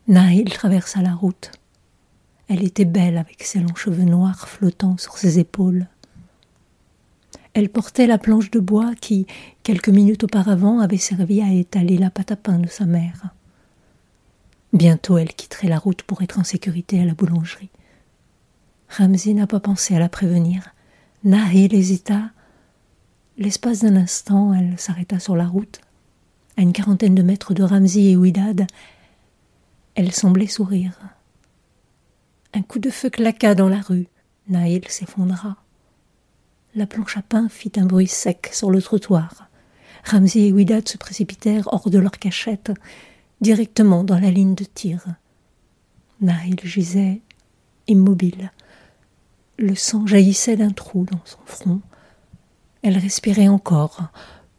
Nahil 0.09 0.50
traversa 0.50 1.03
la 1.03 1.15
route. 1.15 1.53
Elle 2.50 2.64
était 2.64 2.85
belle 2.85 3.16
avec 3.16 3.45
ses 3.45 3.61
longs 3.61 3.76
cheveux 3.76 4.02
noirs 4.02 4.49
flottant 4.49 4.99
sur 4.99 5.16
ses 5.19 5.38
épaules. 5.38 5.87
Elle 7.54 7.69
portait 7.69 8.09
la 8.09 8.19
planche 8.19 8.50
de 8.50 8.59
bois 8.59 8.92
qui, 9.00 9.28
quelques 9.62 9.88
minutes 9.88 10.25
auparavant, 10.25 10.80
avait 10.80 10.97
servi 10.97 11.42
à 11.42 11.52
étaler 11.52 11.97
la 11.97 12.11
pâte 12.11 12.33
à 12.33 12.37
pain 12.37 12.59
de 12.59 12.66
sa 12.66 12.87
mère. 12.87 13.23
Bientôt 14.73 15.16
elle 15.16 15.33
quitterait 15.33 15.69
la 15.69 15.78
route 15.78 16.02
pour 16.02 16.23
être 16.23 16.40
en 16.40 16.45
sécurité 16.45 17.00
à 17.00 17.04
la 17.04 17.14
boulangerie. 17.14 17.71
Ramsey 18.88 19.33
n'a 19.33 19.47
pas 19.47 19.61
pensé 19.61 19.95
à 19.95 20.00
la 20.00 20.09
prévenir. 20.09 20.75
Nahil 21.23 21.73
hésita. 21.73 22.30
L'espace 23.38 23.83
d'un 23.83 23.95
instant, 23.95 24.54
elle 24.54 24.76
s'arrêta 24.76 25.21
sur 25.21 25.37
la 25.37 25.47
route. 25.47 25.80
À 26.57 26.62
une 26.62 26.73
quarantaine 26.73 27.14
de 27.14 27.23
mètres 27.23 27.54
de 27.54 27.62
Ramsey 27.62 28.11
et 28.11 28.16
Ouidad, 28.16 28.66
elle 29.95 30.11
semblait 30.11 30.49
sourire. 30.49 30.99
Un 32.52 32.62
coup 32.62 32.78
de 32.78 32.90
feu 32.90 33.11
claqua 33.11 33.54
dans 33.54 33.69
la 33.69 33.80
rue. 33.80 34.09
Naïl 34.49 34.87
s'effondra. 34.88 35.57
La 36.75 36.87
planche 36.87 37.16
à 37.16 37.23
pain 37.23 37.49
fit 37.49 37.73
un 37.76 37.87
bruit 37.87 38.09
sec 38.09 38.50
sur 38.52 38.71
le 38.71 38.83
trottoir. 38.83 39.49
Ramsey 40.04 40.49
et 40.49 40.52
Widad 40.52 40.88
se 40.88 40.97
précipitèrent 40.97 41.69
hors 41.73 41.90
de 41.90 41.99
leur 41.99 42.12
cachette, 42.12 42.73
directement 43.40 44.02
dans 44.02 44.19
la 44.19 44.30
ligne 44.30 44.54
de 44.54 44.64
tir. 44.64 45.04
Naïl 46.21 46.58
gisait 46.65 47.21
immobile. 47.86 48.50
Le 49.58 49.75
sang 49.75 50.06
jaillissait 50.06 50.56
d'un 50.56 50.71
trou 50.71 51.06
dans 51.10 51.21
son 51.25 51.39
front. 51.45 51.80
Elle 52.82 52.99
respirait 52.99 53.49
encore. 53.49 54.08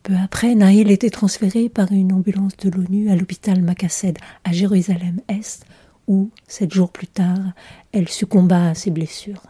Peu 0.04 0.16
après, 0.16 0.56
Naïl 0.56 0.92
était 0.92 1.10
transféré 1.10 1.70
par 1.70 1.92
une 1.92 2.14
ambulance 2.14 2.56
de 2.58 2.70
l'ONU 2.70 3.10
à 3.10 3.16
l'hôpital 3.16 3.62
Makassed 3.62 4.18
à 4.44 4.52
Jérusalem-Est, 4.52 5.66
où, 6.08 6.30
sept 6.48 6.74
jours 6.74 6.92
plus 6.92 7.08
tard, 7.08 7.54
elle 7.92 8.10
succomba 8.10 8.70
à 8.70 8.76
ses 8.76 8.92
blessures. 8.92 9.44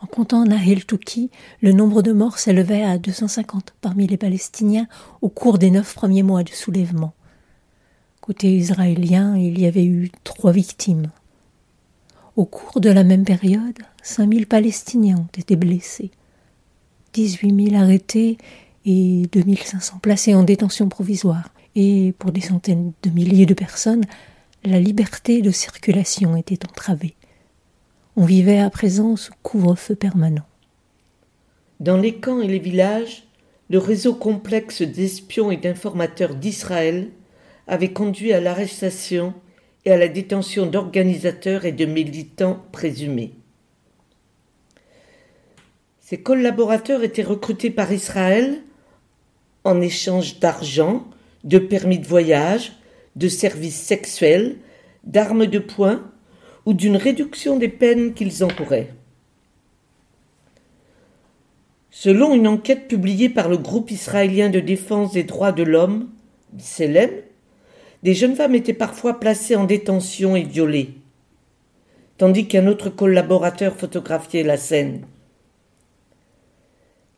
En 0.00 0.06
comptant 0.06 0.44
Nahel 0.44 0.84
Touki, 0.84 1.30
le 1.60 1.72
nombre 1.72 2.02
de 2.02 2.12
morts 2.12 2.38
s'élevait 2.38 2.84
à 2.84 2.98
250 2.98 3.74
parmi 3.80 4.06
les 4.06 4.16
Palestiniens 4.16 4.86
au 5.22 5.28
cours 5.28 5.58
des 5.58 5.70
neuf 5.70 5.94
premiers 5.94 6.22
mois 6.22 6.42
du 6.42 6.52
soulèvement. 6.52 7.14
Côté 8.20 8.56
israélien, 8.56 9.36
il 9.36 9.58
y 9.58 9.66
avait 9.66 9.84
eu 9.84 10.10
trois 10.22 10.52
victimes. 10.52 11.10
Au 12.36 12.44
cours 12.44 12.80
de 12.80 12.90
la 12.90 13.04
même 13.04 13.24
période, 13.24 13.78
5000 14.02 14.46
Palestiniens 14.46 15.16
ont 15.16 15.38
été 15.38 15.56
blessés, 15.56 16.10
18 17.14 17.70
000 17.70 17.82
arrêtés 17.82 18.36
et 18.84 19.26
2500 19.32 19.98
placés 20.00 20.34
en 20.34 20.42
détention 20.42 20.88
provisoire 20.88 21.50
et 21.76 22.14
pour 22.18 22.32
des 22.32 22.40
centaines 22.40 22.92
de 23.02 23.10
milliers 23.10 23.46
de 23.46 23.54
personnes, 23.54 24.04
la 24.64 24.80
liberté 24.80 25.42
de 25.42 25.50
circulation 25.50 26.34
était 26.36 26.66
entravée. 26.66 27.14
On 28.16 28.24
vivait 28.24 28.58
à 28.58 28.70
présent 28.70 29.14
sous 29.14 29.34
couvre-feu 29.42 29.94
permanent. 29.94 30.46
Dans 31.78 31.98
les 31.98 32.14
camps 32.14 32.40
et 32.40 32.48
les 32.48 32.58
villages, 32.58 33.24
le 33.68 33.78
réseau 33.78 34.14
complexe 34.14 34.80
d'espions 34.80 35.50
et 35.50 35.58
d'informateurs 35.58 36.34
d'Israël 36.34 37.10
avait 37.66 37.92
conduit 37.92 38.32
à 38.32 38.40
l'arrestation 38.40 39.34
et 39.84 39.92
à 39.92 39.98
la 39.98 40.08
détention 40.08 40.66
d'organisateurs 40.66 41.66
et 41.66 41.72
de 41.72 41.84
militants 41.84 42.64
présumés. 42.72 43.34
Ces 46.00 46.22
collaborateurs 46.22 47.02
étaient 47.02 47.22
recrutés 47.22 47.70
par 47.70 47.92
Israël 47.92 48.62
en 49.64 49.80
échange 49.80 50.38
d'argent, 50.38 51.04
de 51.46 51.58
permis 51.58 51.98
de 51.98 52.06
voyage, 52.06 52.72
de 53.14 53.28
services 53.28 53.80
sexuels, 53.80 54.56
d'armes 55.04 55.46
de 55.46 55.60
poing 55.60 56.02
ou 56.66 56.74
d'une 56.74 56.96
réduction 56.96 57.56
des 57.56 57.68
peines 57.68 58.12
qu'ils 58.12 58.44
encouraient. 58.44 58.92
Selon 61.90 62.34
une 62.34 62.48
enquête 62.48 62.88
publiée 62.88 63.30
par 63.30 63.48
le 63.48 63.56
groupe 63.56 63.90
israélien 63.90 64.50
de 64.50 64.60
défense 64.60 65.12
des 65.12 65.22
droits 65.22 65.52
de 65.52 65.62
l'homme, 65.62 66.10
Selem, 66.58 67.10
des 68.02 68.14
jeunes 68.14 68.36
femmes 68.36 68.54
étaient 68.54 68.74
parfois 68.74 69.18
placées 69.18 69.56
en 69.56 69.64
détention 69.64 70.36
et 70.36 70.42
violées, 70.42 70.94
tandis 72.18 72.48
qu'un 72.48 72.66
autre 72.66 72.90
collaborateur 72.90 73.76
photographiait 73.76 74.42
la 74.42 74.56
scène. 74.56 75.06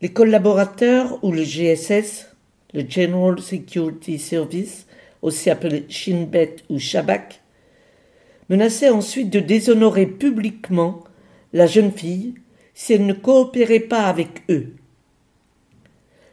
Les 0.00 0.12
collaborateurs 0.12 1.18
ou 1.24 1.32
le 1.32 1.42
GSS 1.42 2.27
le 2.74 2.84
General 2.88 3.40
Security 3.40 4.18
Service, 4.18 4.86
aussi 5.22 5.50
appelé 5.50 5.84
Shin 5.88 6.26
Bet 6.30 6.56
ou 6.68 6.78
Shabak, 6.78 7.40
menaçait 8.48 8.90
ensuite 8.90 9.30
de 9.30 9.40
déshonorer 9.40 10.06
publiquement 10.06 11.04
la 11.52 11.66
jeune 11.66 11.92
fille 11.92 12.34
si 12.74 12.92
elle 12.92 13.06
ne 13.06 13.12
coopérait 13.12 13.80
pas 13.80 14.04
avec 14.04 14.42
eux. 14.48 14.74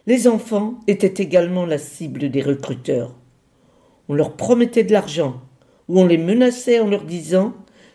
Les 0.08 0.28
enfants 0.28 0.80
étaient 0.88 1.24
également 1.24 1.66
la 1.66 1.80
cible 1.80 2.30
des 2.30 2.44
recruteurs. 2.44 3.16
On 4.08 4.14
leur 4.14 4.36
promettait 4.36 4.84
de 4.84 4.94
l'argent 4.94 5.42
ou 5.88 6.00
on 6.00 6.06
les 6.06 6.18
menaçait 6.18 6.80
en 6.80 6.88
leur 6.88 7.04
disant 7.04 7.54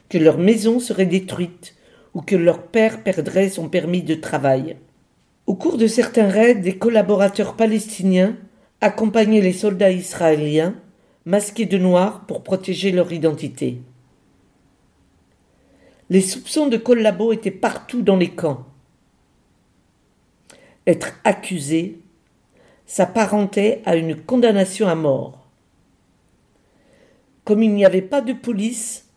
que 0.08 0.18
leur 0.18 0.38
maison 0.38 0.80
serait 0.80 1.06
détruite 1.06 1.76
ou 2.14 2.22
que 2.22 2.34
leur 2.34 2.62
père 2.62 3.04
perdrait 3.04 3.48
son 3.48 3.68
permis 3.68 4.02
de 4.02 4.14
travail. 4.14 4.76
Au 5.50 5.56
cours 5.56 5.78
de 5.78 5.88
certains 5.88 6.28
raids, 6.28 6.54
des 6.54 6.78
collaborateurs 6.78 7.56
palestiniens 7.56 8.36
accompagnaient 8.80 9.40
les 9.40 9.52
soldats 9.52 9.90
israéliens 9.90 10.76
masqués 11.24 11.66
de 11.66 11.76
noir 11.76 12.24
pour 12.26 12.44
protéger 12.44 12.92
leur 12.92 13.12
identité. 13.12 13.82
Les 16.08 16.20
soupçons 16.20 16.68
de 16.68 16.76
collabo 16.76 17.32
étaient 17.32 17.50
partout 17.50 18.02
dans 18.02 18.16
les 18.16 18.28
camps. 18.28 18.64
Être 20.86 21.14
accusé 21.24 21.98
s'apparentait 22.86 23.82
à 23.84 23.96
une 23.96 24.14
condamnation 24.14 24.86
à 24.86 24.94
mort. 24.94 25.48
Comme 27.42 27.64
il 27.64 27.74
n'y 27.74 27.84
avait 27.84 28.02
pas 28.02 28.20
de 28.20 28.34
police, 28.34 29.08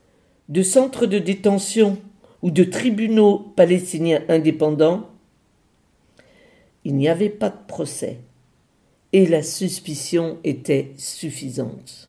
de 0.50 0.64
centres 0.64 1.06
de 1.06 1.20
détention 1.20 2.00
ou 2.42 2.50
de 2.50 2.64
tribunaux 2.64 3.38
palestiniens 3.56 4.24
indépendants, 4.30 5.13
il 6.84 6.96
n'y 6.96 7.08
avait 7.08 7.30
pas 7.30 7.50
de 7.50 7.66
procès, 7.68 8.20
et 9.12 9.26
la 9.28 9.44
suspicion 9.44 10.40
était 10.44 10.92
suffisante. 10.98 12.08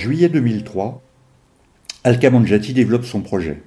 Juillet 0.00 0.30
2003, 0.30 1.02
Al-Kamanjati 2.04 2.72
développe 2.72 3.04
son 3.04 3.20
projet. 3.20 3.62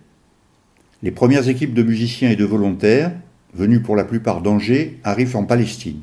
Les 1.03 1.11
premières 1.11 1.47
équipes 1.47 1.75
de 1.75 1.83
musiciens 1.83 2.31
et 2.31 2.35
de 2.35 2.43
volontaires, 2.43 3.11
venus 3.53 3.83
pour 3.83 3.95
la 3.95 4.03
plupart 4.03 4.41
d'Angers, 4.41 4.99
arrivent 5.03 5.35
en 5.35 5.43
Palestine. 5.43 6.01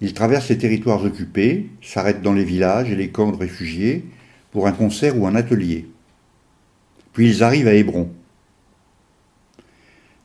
Ils 0.00 0.14
traversent 0.14 0.50
les 0.50 0.58
territoires 0.58 1.04
occupés, 1.04 1.68
s'arrêtent 1.82 2.22
dans 2.22 2.32
les 2.32 2.44
villages 2.44 2.92
et 2.92 2.96
les 2.96 3.08
camps 3.08 3.32
de 3.32 3.36
réfugiés 3.36 4.04
pour 4.52 4.68
un 4.68 4.72
concert 4.72 5.18
ou 5.18 5.26
un 5.26 5.34
atelier. 5.34 5.88
Puis 7.12 7.28
ils 7.28 7.42
arrivent 7.42 7.68
à 7.68 7.74
Hébron. 7.74 8.08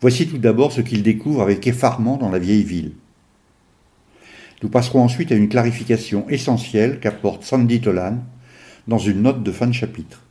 Voici 0.02 0.28
tout 0.28 0.38
d'abord 0.38 0.72
ce 0.72 0.82
qu'ils 0.82 1.02
découvrent 1.02 1.42
avec 1.42 1.66
effarement 1.66 2.18
dans 2.18 2.30
la 2.30 2.38
vieille 2.38 2.64
ville. 2.64 2.92
Nous 4.62 4.70
passerons 4.70 5.02
ensuite 5.02 5.32
à 5.32 5.36
une 5.36 5.50
clarification 5.50 6.30
essentielle 6.30 7.00
qu'apporte 7.00 7.44
Sandy 7.44 7.82
Tolan 7.82 8.20
dans 8.88 8.98
une 8.98 9.22
note 9.22 9.44
de 9.44 9.52
fin 9.52 9.68
de 9.68 9.74
chapitre. 9.74 10.22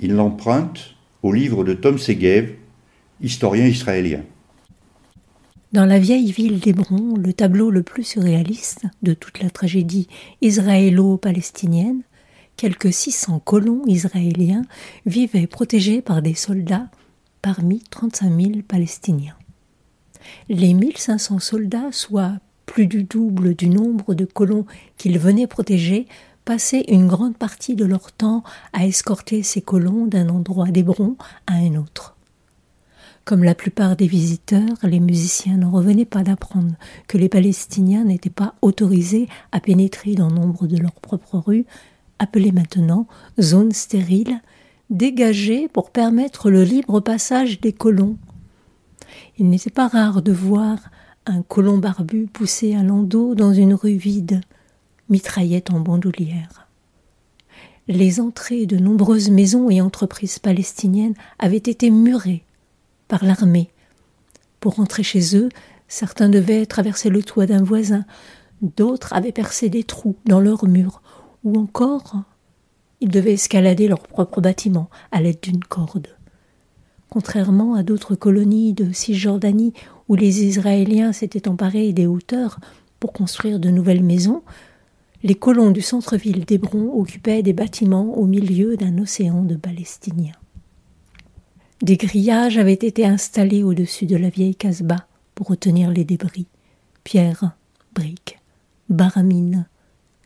Il 0.00 0.14
l'emprunte 0.14 0.94
au 1.22 1.32
livre 1.32 1.64
de 1.64 1.74
Tom 1.74 1.98
Segev, 1.98 2.54
historien 3.20 3.66
israélien. 3.66 4.22
Dans 5.72 5.86
la 5.86 5.98
vieille 5.98 6.32
ville 6.32 6.60
d'Hébron, 6.60 7.14
le 7.16 7.32
tableau 7.32 7.70
le 7.70 7.82
plus 7.82 8.04
surréaliste 8.04 8.84
de 9.02 9.14
toute 9.14 9.40
la 9.40 9.48
tragédie 9.48 10.06
israélo-palestinienne, 10.42 12.02
quelques 12.56 12.92
600 12.92 13.40
colons 13.40 13.82
israéliens 13.86 14.64
vivaient 15.06 15.46
protégés 15.46 16.02
par 16.02 16.20
des 16.20 16.34
soldats 16.34 16.90
parmi 17.40 17.80
35 17.90 18.40
000 18.40 18.50
Palestiniens. 18.68 19.36
Les 20.48 20.74
1500 20.74 21.38
soldats, 21.38 21.90
soit 21.90 22.34
plus 22.66 22.86
du 22.86 23.04
double 23.04 23.54
du 23.54 23.68
nombre 23.68 24.14
de 24.14 24.24
colons 24.24 24.66
qu'ils 24.96 25.18
venaient 25.18 25.46
protéger, 25.46 26.06
passaient 26.44 26.84
une 26.88 27.06
grande 27.06 27.36
partie 27.36 27.76
de 27.76 27.84
leur 27.84 28.12
temps 28.12 28.42
à 28.72 28.86
escorter 28.86 29.42
ces 29.42 29.60
colons 29.60 30.06
d'un 30.06 30.28
endroit 30.28 30.70
d'Hébron 30.70 31.16
à 31.46 31.54
un 31.54 31.76
autre. 31.76 32.16
Comme 33.24 33.44
la 33.44 33.54
plupart 33.54 33.94
des 33.94 34.08
visiteurs, 34.08 34.76
les 34.82 34.98
musiciens 34.98 35.56
n'en 35.56 35.70
revenaient 35.70 36.04
pas 36.04 36.24
d'apprendre 36.24 36.74
que 37.06 37.18
les 37.18 37.28
Palestiniens 37.28 38.04
n'étaient 38.04 38.30
pas 38.30 38.54
autorisés 38.62 39.28
à 39.52 39.60
pénétrer 39.60 40.14
dans 40.14 40.30
nombre 40.30 40.66
de 40.66 40.76
leurs 40.76 41.00
propres 41.00 41.38
rues, 41.38 41.64
appelées 42.18 42.50
maintenant 42.50 43.06
zones 43.40 43.72
stériles, 43.72 44.40
dégagées 44.90 45.68
pour 45.68 45.90
permettre 45.90 46.50
le 46.50 46.64
libre 46.64 46.98
passage 47.00 47.60
des 47.60 47.72
colons. 47.72 48.16
Il 49.38 49.48
n'était 49.48 49.70
pas 49.70 49.86
rare 49.86 50.20
de 50.20 50.32
voir 50.32 50.78
un 51.26 51.42
colon 51.42 51.78
barbu 51.78 52.26
poussé 52.26 52.74
à 52.74 52.82
landau 52.82 53.36
dans 53.36 53.52
une 53.52 53.74
rue 53.74 53.96
vide, 53.96 54.40
mitraillette 55.12 55.70
en 55.70 55.78
bandoulière. 55.78 56.66
Les 57.86 58.20
entrées 58.20 58.66
de 58.66 58.76
nombreuses 58.76 59.30
maisons 59.30 59.70
et 59.70 59.80
entreprises 59.80 60.38
palestiniennes 60.38 61.14
avaient 61.38 61.56
été 61.56 61.90
murées 61.90 62.44
par 63.08 63.24
l'armée. 63.24 63.70
Pour 64.58 64.76
rentrer 64.76 65.02
chez 65.02 65.36
eux, 65.36 65.48
certains 65.88 66.28
devaient 66.28 66.66
traverser 66.66 67.10
le 67.10 67.22
toit 67.22 67.46
d'un 67.46 67.62
voisin, 67.62 68.04
d'autres 68.62 69.12
avaient 69.12 69.32
percé 69.32 69.68
des 69.68 69.84
trous 69.84 70.16
dans 70.24 70.40
leurs 70.40 70.66
murs, 70.66 71.02
ou 71.44 71.58
encore 71.58 72.22
ils 73.00 73.10
devaient 73.10 73.32
escalader 73.32 73.88
leur 73.88 74.00
propre 74.00 74.40
bâtiment 74.40 74.88
à 75.10 75.20
l'aide 75.20 75.40
d'une 75.42 75.64
corde. 75.64 76.06
Contrairement 77.10 77.74
à 77.74 77.82
d'autres 77.82 78.14
colonies 78.14 78.72
de 78.72 78.92
Cisjordanie 78.92 79.74
où 80.08 80.14
les 80.14 80.44
Israéliens 80.44 81.12
s'étaient 81.12 81.48
emparés 81.48 81.92
des 81.92 82.06
hauteurs 82.06 82.58
pour 83.00 83.12
construire 83.12 83.58
de 83.58 83.68
nouvelles 83.68 84.04
maisons, 84.04 84.42
les 85.22 85.34
colons 85.34 85.70
du 85.70 85.82
centre-ville 85.82 86.44
d'Hébron 86.44 86.92
occupaient 86.98 87.42
des 87.42 87.52
bâtiments 87.52 88.16
au 88.16 88.26
milieu 88.26 88.76
d'un 88.76 88.98
océan 88.98 89.42
de 89.42 89.54
Palestiniens. 89.54 90.32
Des 91.80 91.96
grillages 91.96 92.58
avaient 92.58 92.72
été 92.72 93.06
installés 93.06 93.62
au-dessus 93.62 94.06
de 94.06 94.16
la 94.16 94.30
vieille 94.30 94.56
casbah 94.56 95.06
pour 95.34 95.48
retenir 95.48 95.90
les 95.90 96.04
débris 96.04 96.46
pierres, 97.04 97.56
briques, 97.94 98.38
baramines, 98.88 99.66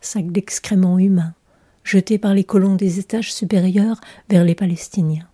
sacs 0.00 0.30
d'excréments 0.30 0.98
humains, 0.98 1.35
jetés 1.85 2.18
par 2.18 2.35
les 2.35 2.44
colons 2.44 2.74
des 2.74 2.98
étages 2.98 3.32
supérieurs 3.32 4.00
vers 4.28 4.44
les 4.44 4.54
Palestiniens. 4.54 5.28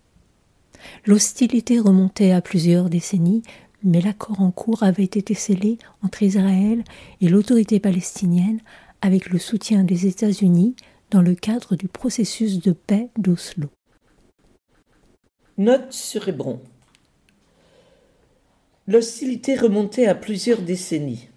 L'hostilité 1.05 1.79
remontait 1.79 2.31
à 2.31 2.41
plusieurs 2.41 2.89
décennies, 2.89 3.43
mais 3.83 4.01
l'accord 4.01 4.41
en 4.41 4.51
cours 4.51 4.83
avait 4.83 5.03
été 5.03 5.33
scellé 5.33 5.77
entre 6.01 6.23
Israël 6.23 6.83
et 7.21 7.27
l'autorité 7.27 7.79
palestinienne 7.79 8.59
avec 9.03 9.29
le 9.29 9.37
soutien 9.37 9.83
des 9.83 10.07
États-Unis 10.07 10.75
dans 11.11 11.21
le 11.21 11.35
cadre 11.35 11.75
du 11.75 11.89
processus 11.89 12.61
de 12.61 12.71
paix 12.71 13.09
d'Oslo. 13.17 13.67
Note 15.57 15.91
sur 15.91 16.29
Hébron. 16.29 16.61
L'hostilité 18.87 19.55
remontait 19.55 20.05
à 20.05 20.15
plusieurs 20.15 20.61
décennies. 20.61 21.27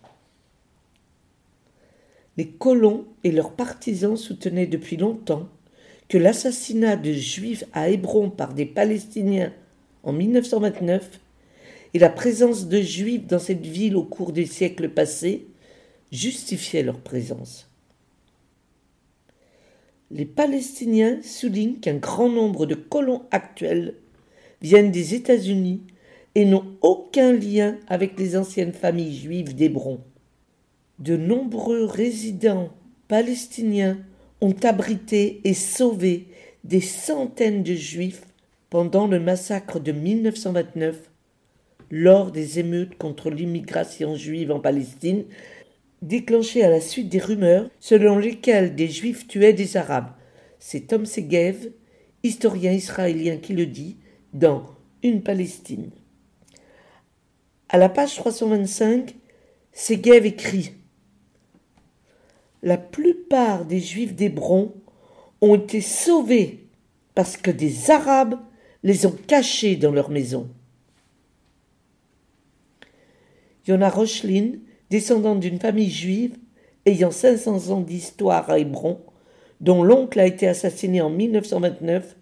Les 2.37 2.47
colons 2.47 3.05
et 3.25 3.33
leurs 3.33 3.53
partisans 3.53 4.17
soutenaient 4.17 4.69
depuis 4.69 4.97
longtemps 4.97 5.49
que 6.09 6.19
l'assassinat 6.19 6.95
de 6.95 7.13
juifs 7.13 7.65
à 7.73 7.91
Hébron 7.91 8.31
par 8.31 8.55
des 8.55 8.67
Palestiniens 8.67 9.53
en 10.05 10.13
1929 10.13 11.19
et 11.95 11.99
la 11.99 12.11
présence 12.11 12.69
de 12.69 12.81
juifs 12.81 13.27
dans 13.27 13.41
cette 13.41 13.67
ville 13.67 13.97
au 13.97 14.05
cours 14.05 14.31
des 14.31 14.47
siècles 14.47 14.89
passés 14.89 15.49
justifiaient 16.13 16.83
leur 16.83 17.01
présence. 17.01 17.71
Les 20.11 20.25
Palestiniens 20.25 21.21
soulignent 21.23 21.81
qu'un 21.81 21.97
grand 21.97 22.29
nombre 22.29 22.67
de 22.67 22.75
colons 22.75 23.23
actuels 23.33 23.95
viennent 24.63 24.93
des 24.93 25.15
États-Unis 25.15 25.83
et 26.35 26.45
n'ont 26.45 26.77
aucun 26.81 27.33
lien 27.33 27.77
avec 27.89 28.19
les 28.19 28.37
anciennes 28.37 28.73
familles 28.73 29.17
juives 29.17 29.55
d'Hébron. 29.55 30.01
De 30.99 31.17
nombreux 31.17 31.85
résidents 31.85 32.71
palestiniens 33.09 33.99
ont 34.41 34.55
abrité 34.63 35.41
et 35.45 35.55
sauvé 35.55 36.29
des 36.65 36.81
centaines 36.81 37.63
de 37.63 37.75
juifs 37.75 38.23
pendant 38.71 39.07
le 39.07 39.21
massacre 39.21 39.81
de 39.81 39.93
1929 39.93 41.11
lors 41.91 42.33
des 42.33 42.59
émeutes 42.59 42.99
contre 42.99 43.31
l'immigration 43.31 44.17
juive 44.17 44.51
en 44.51 44.61
Palestine, 44.61 45.25
déclenchées 46.03 46.63
à 46.63 46.71
la 46.71 46.81
suite 46.81 47.09
des 47.09 47.19
rumeurs 47.19 47.69
selon 47.81 48.19
lesquelles 48.19 48.75
des 48.75 48.89
juifs 48.89 49.27
tuaient 49.27 49.53
des 49.53 49.77
arabes. 49.77 50.13
C'est 50.59 50.89
Tom 50.89 51.07
Segev, 51.07 51.73
historien 52.23 52.73
israélien, 52.73 53.37
qui 53.37 53.53
le 53.53 53.67
dit, 53.67 53.97
dans 54.33 54.67
Une 55.03 55.23
Palestine. 55.23 55.91
À 57.69 57.79
la 57.79 57.89
page 57.89 58.15
325, 58.17 59.15
Séguève 59.73 60.25
écrit 60.25 60.73
La 62.63 62.79
plupart 62.79 63.65
des 63.65 63.81
Juifs 63.81 64.15
d'Hébron 64.15 64.75
ont 65.41 65.57
été 65.57 65.81
sauvés 65.81 66.67
parce 67.15 67.37
que 67.37 67.51
des 67.51 67.91
Arabes 67.91 68.39
les 68.83 69.05
ont 69.07 69.17
cachés 69.27 69.77
dans 69.77 69.91
leur 69.91 70.11
maison. 70.11 70.49
Yona 73.67 73.89
Rochlin, 73.89 74.53
descendante 74.91 75.41
d'une 75.41 75.61
famille 75.61 75.91
juive 75.91 76.37
ayant 76.85 77.11
500 77.11 77.71
ans 77.71 77.81
d'histoire 77.81 78.49
à 78.51 78.59
Hébron, 78.59 79.01
dont 79.61 79.83
l'oncle 79.83 80.21
a 80.21 80.27
été 80.27 80.47
assassiné 80.47 81.01
en 81.01 81.11
1929, 81.11 82.17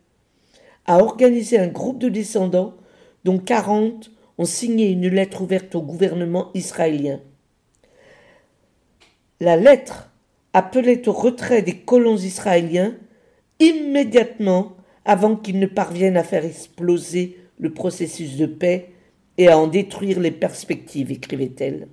a 0.87 0.99
organisé 0.99 1.59
un 1.59 1.69
groupe 1.69 1.99
de 1.99 2.09
descendants 2.09 2.75
dont 3.25 3.39
40 3.39 4.11
ont 4.39 4.45
signé 4.45 4.91
une 4.91 5.09
lettre 5.09 5.43
ouverte 5.43 5.75
au 5.75 5.83
gouvernement 5.83 6.51
israélien. 6.55 7.21
La 9.41 9.57
lettre 9.57 10.11
appelait 10.53 11.09
au 11.09 11.13
retrait 11.13 11.63
des 11.63 11.79
colons 11.79 12.17
israéliens 12.17 12.95
immédiatement 13.61 14.77
avant 15.05 15.37
qu'ils 15.37 15.59
ne 15.59 15.67
parviennent 15.67 16.17
à 16.17 16.25
faire 16.25 16.45
exploser 16.45 17.37
le 17.59 17.73
processus 17.73 18.37
de 18.37 18.47
paix 18.47 18.91
et 19.37 19.49
à 19.49 19.59
en 19.59 19.67
détruire 19.67 20.21
les 20.21 20.31
perspectives, 20.31 21.11
écrivait-elle. 21.11 21.89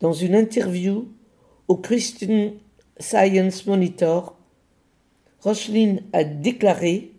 Dans 0.00 0.12
une 0.12 0.34
interview 0.34 1.08
au 1.68 1.76
Christian 1.76 2.52
Science 2.98 3.66
Monitor, 3.66 4.36
Rochlin 5.40 5.96
a 6.12 6.22
déclaré 6.22 7.12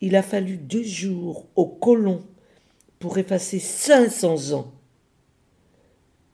Il 0.00 0.16
a 0.16 0.22
fallu 0.22 0.56
deux 0.56 0.82
jours 0.82 1.46
aux 1.56 1.66
colons 1.66 2.22
pour 2.98 3.18
effacer 3.18 3.58
500 3.58 4.52
ans. 4.56 4.72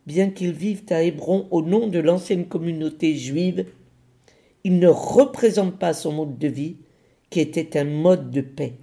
Bien 0.07 0.31
qu'ils 0.31 0.53
vivent 0.53 0.85
à 0.91 1.03
Hébron 1.03 1.49
au 1.51 1.63
nom 1.63 1.89
de 1.89 1.99
l'ancienne 1.99 2.47
communauté 2.47 3.17
juive, 3.17 3.67
ils 4.63 4.79
ne 4.79 4.89
représentent 4.89 5.79
pas 5.79 5.95
son 5.95 6.13
mode 6.13 6.39
de 6.39 6.49
vie 6.49 6.77
qui 7.31 7.41
était 7.41 7.77
un 7.77 7.85
mode 7.85 8.31
de 8.31 8.41
paix. 8.41 8.79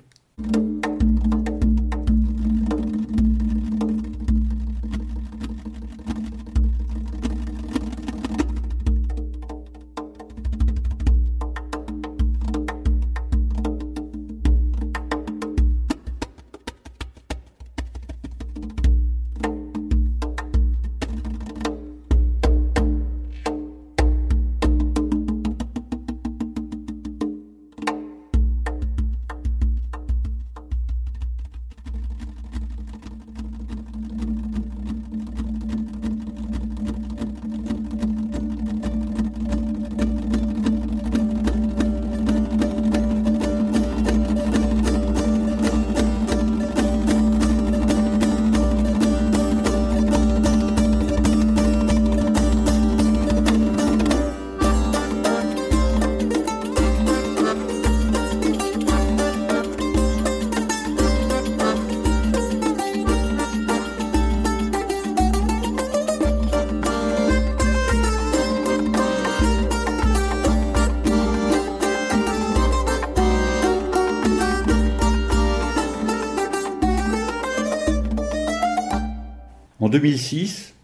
En 79.90 79.92
2006, 79.92 80.76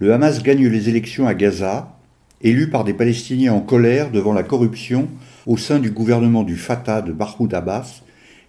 le 0.00 0.12
Hamas 0.12 0.42
gagne 0.42 0.68
les 0.68 0.90
élections 0.90 1.26
à 1.26 1.32
Gaza, 1.32 1.98
élu 2.42 2.68
par 2.68 2.84
des 2.84 2.92
Palestiniens 2.92 3.54
en 3.54 3.62
colère 3.62 4.10
devant 4.10 4.34
la 4.34 4.42
corruption 4.42 5.08
au 5.46 5.56
sein 5.56 5.78
du 5.78 5.90
gouvernement 5.90 6.42
du 6.42 6.56
Fatah 6.56 7.00
de 7.00 7.14
Mahmoud 7.14 7.54
Abbas 7.54 8.02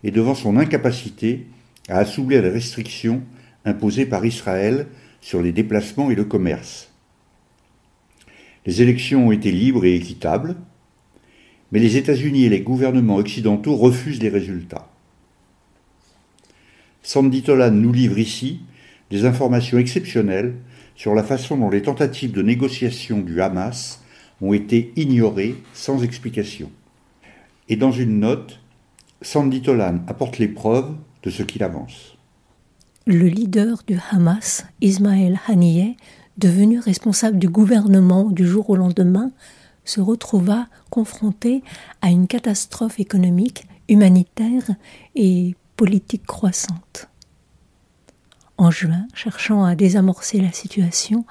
et 0.03 0.11
devant 0.11 0.35
son 0.35 0.57
incapacité 0.57 1.47
à 1.87 1.99
assouplir 1.99 2.41
les 2.41 2.49
restrictions 2.49 3.21
imposées 3.63 4.05
par 4.05 4.25
Israël 4.25 4.87
sur 5.21 5.41
les 5.41 5.53
déplacements 5.53 6.11
et 6.11 6.15
le 6.15 6.25
commerce. 6.25 6.91
Les 8.65 8.81
élections 8.81 9.27
ont 9.27 9.31
été 9.31 9.49
libres 9.49 9.85
et 9.85 9.95
équitables, 9.95 10.57
mais 11.71 11.79
les 11.79 11.95
États-Unis 11.95 12.43
et 12.43 12.49
les 12.49 12.63
gouvernements 12.63 13.15
occidentaux 13.15 13.77
refusent 13.77 14.21
les 14.21 14.27
résultats. 14.27 14.89
Sandy 17.01 17.43
Tolan 17.43 17.71
nous 17.71 17.93
livre 17.93 18.19
ici 18.19 18.59
des 19.09 19.25
informations 19.25 19.77
exceptionnelles 19.77 20.55
sur 20.95 21.15
la 21.15 21.23
façon 21.23 21.57
dont 21.57 21.69
les 21.69 21.81
tentatives 21.81 22.31
de 22.31 22.41
négociation 22.41 23.19
du 23.19 23.41
Hamas 23.41 24.01
ont 24.41 24.53
été 24.53 24.91
ignorées 24.95 25.55
sans 25.73 26.03
explication. 26.03 26.71
Et 27.67 27.75
dans 27.75 27.91
une 27.91 28.19
note, 28.19 28.59
Sandy 29.21 29.61
Tolan 29.61 29.99
apporte 30.07 30.37
les 30.37 30.47
preuves 30.47 30.95
de 31.23 31.29
ce 31.29 31.43
qu'il 31.43 31.63
avance. 31.63 32.17
Le 33.05 33.27
leader 33.27 33.83
du 33.87 33.97
Hamas, 34.11 34.65
Ismaël 34.81 35.39
Haniyeh, 35.47 35.97
devenu 36.37 36.79
responsable 36.79 37.37
du 37.37 37.49
gouvernement 37.49 38.29
du 38.29 38.45
jour 38.45 38.69
au 38.69 38.75
lendemain, 38.75 39.31
se 39.83 39.99
retrouva 39.99 40.67
confronté 40.89 41.63
à 42.01 42.11
une 42.11 42.27
catastrophe 42.27 42.99
économique, 42.99 43.65
humanitaire 43.89 44.69
et 45.15 45.55
politique 45.75 46.25
croissante. 46.25 47.09
En 48.59 48.71
juin, 48.71 49.07
cherchant 49.13 49.63
à 49.63 49.73
désamorcer 49.73 50.41
la 50.41 50.51
situation, 50.51 51.23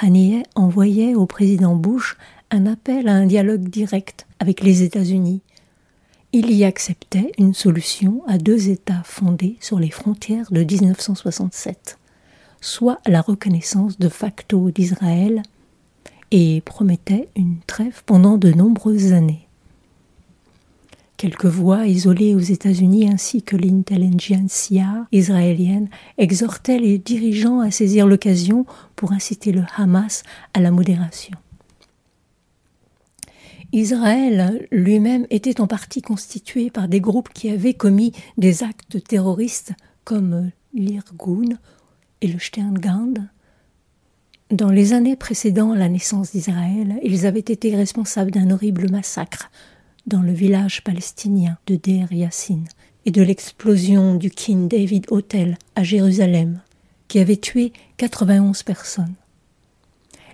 Haniyeh 0.00 0.44
envoyait 0.54 1.14
au 1.14 1.26
président 1.26 1.76
Bush 1.76 2.16
un 2.50 2.64
appel 2.64 3.06
à 3.06 3.12
un 3.12 3.26
dialogue 3.26 3.68
direct 3.68 4.26
avec 4.38 4.62
les 4.62 4.82
États-Unis. 4.82 5.42
Il 6.32 6.50
y 6.50 6.64
acceptait 6.64 7.32
une 7.36 7.52
solution 7.52 8.22
à 8.26 8.38
deux 8.38 8.70
États 8.70 9.02
fondés 9.04 9.58
sur 9.60 9.78
les 9.78 9.90
frontières 9.90 10.50
de 10.52 10.62
1967, 10.64 11.98
soit 12.62 12.98
la 13.06 13.20
reconnaissance 13.20 13.98
de 13.98 14.08
facto 14.08 14.70
d'Israël, 14.70 15.42
et 16.30 16.62
promettait 16.62 17.28
une 17.36 17.58
trêve 17.66 18.02
pendant 18.06 18.38
de 18.38 18.52
nombreuses 18.52 19.12
années. 19.12 19.49
Quelques 21.20 21.44
voix 21.44 21.86
isolées 21.86 22.34
aux 22.34 22.38
États-Unis 22.38 23.10
ainsi 23.10 23.42
que 23.42 23.54
l'intelligentsia 23.54 25.06
israélienne 25.12 25.90
exhortaient 26.16 26.78
les 26.78 26.96
dirigeants 26.96 27.60
à 27.60 27.70
saisir 27.70 28.06
l'occasion 28.06 28.64
pour 28.96 29.12
inciter 29.12 29.52
le 29.52 29.62
Hamas 29.76 30.22
à 30.54 30.60
la 30.60 30.70
modération. 30.70 31.36
Israël 33.72 34.66
lui-même 34.72 35.26
était 35.28 35.60
en 35.60 35.66
partie 35.66 36.00
constitué 36.00 36.70
par 36.70 36.88
des 36.88 37.02
groupes 37.02 37.28
qui 37.34 37.50
avaient 37.50 37.74
commis 37.74 38.12
des 38.38 38.62
actes 38.62 39.04
terroristes 39.04 39.74
comme 40.04 40.50
l'Irgun 40.72 41.58
et 42.22 42.28
le 42.28 42.38
Sterngand. 42.38 43.12
Dans 44.50 44.70
les 44.70 44.94
années 44.94 45.16
précédant 45.16 45.74
la 45.74 45.90
naissance 45.90 46.32
d'Israël, 46.32 46.98
ils 47.02 47.26
avaient 47.26 47.40
été 47.40 47.76
responsables 47.76 48.30
d'un 48.30 48.50
horrible 48.50 48.90
massacre 48.90 49.50
dans 50.10 50.22
le 50.22 50.32
village 50.32 50.82
palestinien 50.82 51.56
de 51.68 51.76
Deir 51.76 52.12
Yassin 52.12 52.64
et 53.06 53.12
de 53.12 53.22
l'explosion 53.22 54.16
du 54.16 54.28
King 54.28 54.66
David 54.66 55.06
Hotel 55.10 55.56
à 55.76 55.84
Jérusalem, 55.84 56.60
qui 57.06 57.20
avait 57.20 57.36
tué 57.36 57.72
91 57.96 58.64
personnes. 58.64 59.14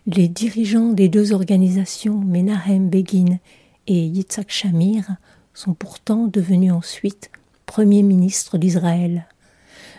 Les 0.06 0.28
dirigeants 0.28 0.94
des 0.94 1.10
deux 1.10 1.34
organisations, 1.34 2.16
Menahem 2.16 2.88
Begin 2.88 3.38
et 3.86 4.06
Yitzhak 4.06 4.50
Shamir, 4.50 5.16
sont 5.52 5.74
pourtant 5.74 6.26
devenus 6.26 6.72
ensuite 6.72 7.30
premiers 7.66 8.02
ministres 8.02 8.56
d'Israël. 8.56 9.26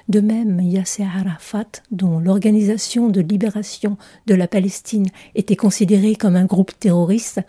De 0.10 0.22
même, 0.22 0.60
Yasser 0.60 1.04
Arafat, 1.04 1.84
dont 1.92 2.20
l'Organisation 2.20 3.10
de 3.10 3.22
libération 3.22 3.98
de 4.26 4.34
la 4.34 4.48
Palestine 4.48 5.08
était 5.36 5.58
considérée 5.58 6.16
comme 6.16 6.36
un 6.36 6.46
groupe 6.46 6.72
terroriste 6.80 7.42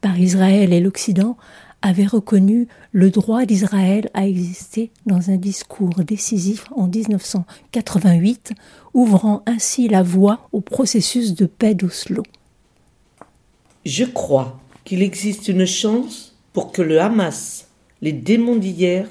par 0.00 0.18
Israël 0.18 0.72
et 0.72 0.80
l'Occident, 0.80 1.36
avait 1.82 2.06
reconnu 2.06 2.68
le 2.92 3.10
droit 3.10 3.44
d'Israël 3.44 4.10
à 4.14 4.26
exister 4.26 4.90
dans 5.04 5.30
un 5.30 5.36
discours 5.36 6.02
décisif 6.04 6.66
en 6.74 6.88
1988, 6.88 8.52
ouvrant 8.94 9.42
ainsi 9.46 9.88
la 9.88 10.02
voie 10.02 10.48
au 10.52 10.60
processus 10.60 11.34
de 11.34 11.46
paix 11.46 11.74
d'Oslo. 11.74 12.22
Je 13.84 14.04
crois 14.04 14.58
qu'il 14.84 15.02
existe 15.02 15.48
une 15.48 15.66
chance 15.66 16.36
pour 16.52 16.72
que 16.72 16.82
le 16.82 17.00
Hamas, 17.00 17.68
les 18.02 18.12
démons 18.12 18.56
d'hier, 18.56 19.06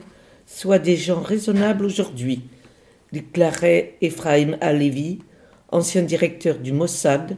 soient 0.46 0.80
des 0.80 0.98
gens 0.98 1.22
raisonnables 1.22 1.86
aujourd'hui, 1.86 2.42
déclarait 3.12 3.96
Ephraim 4.02 4.58
Alevi, 4.62 5.20
ancien 5.70 6.02
directeur 6.02 6.60
du 6.60 6.72
Mossad, 6.72 7.38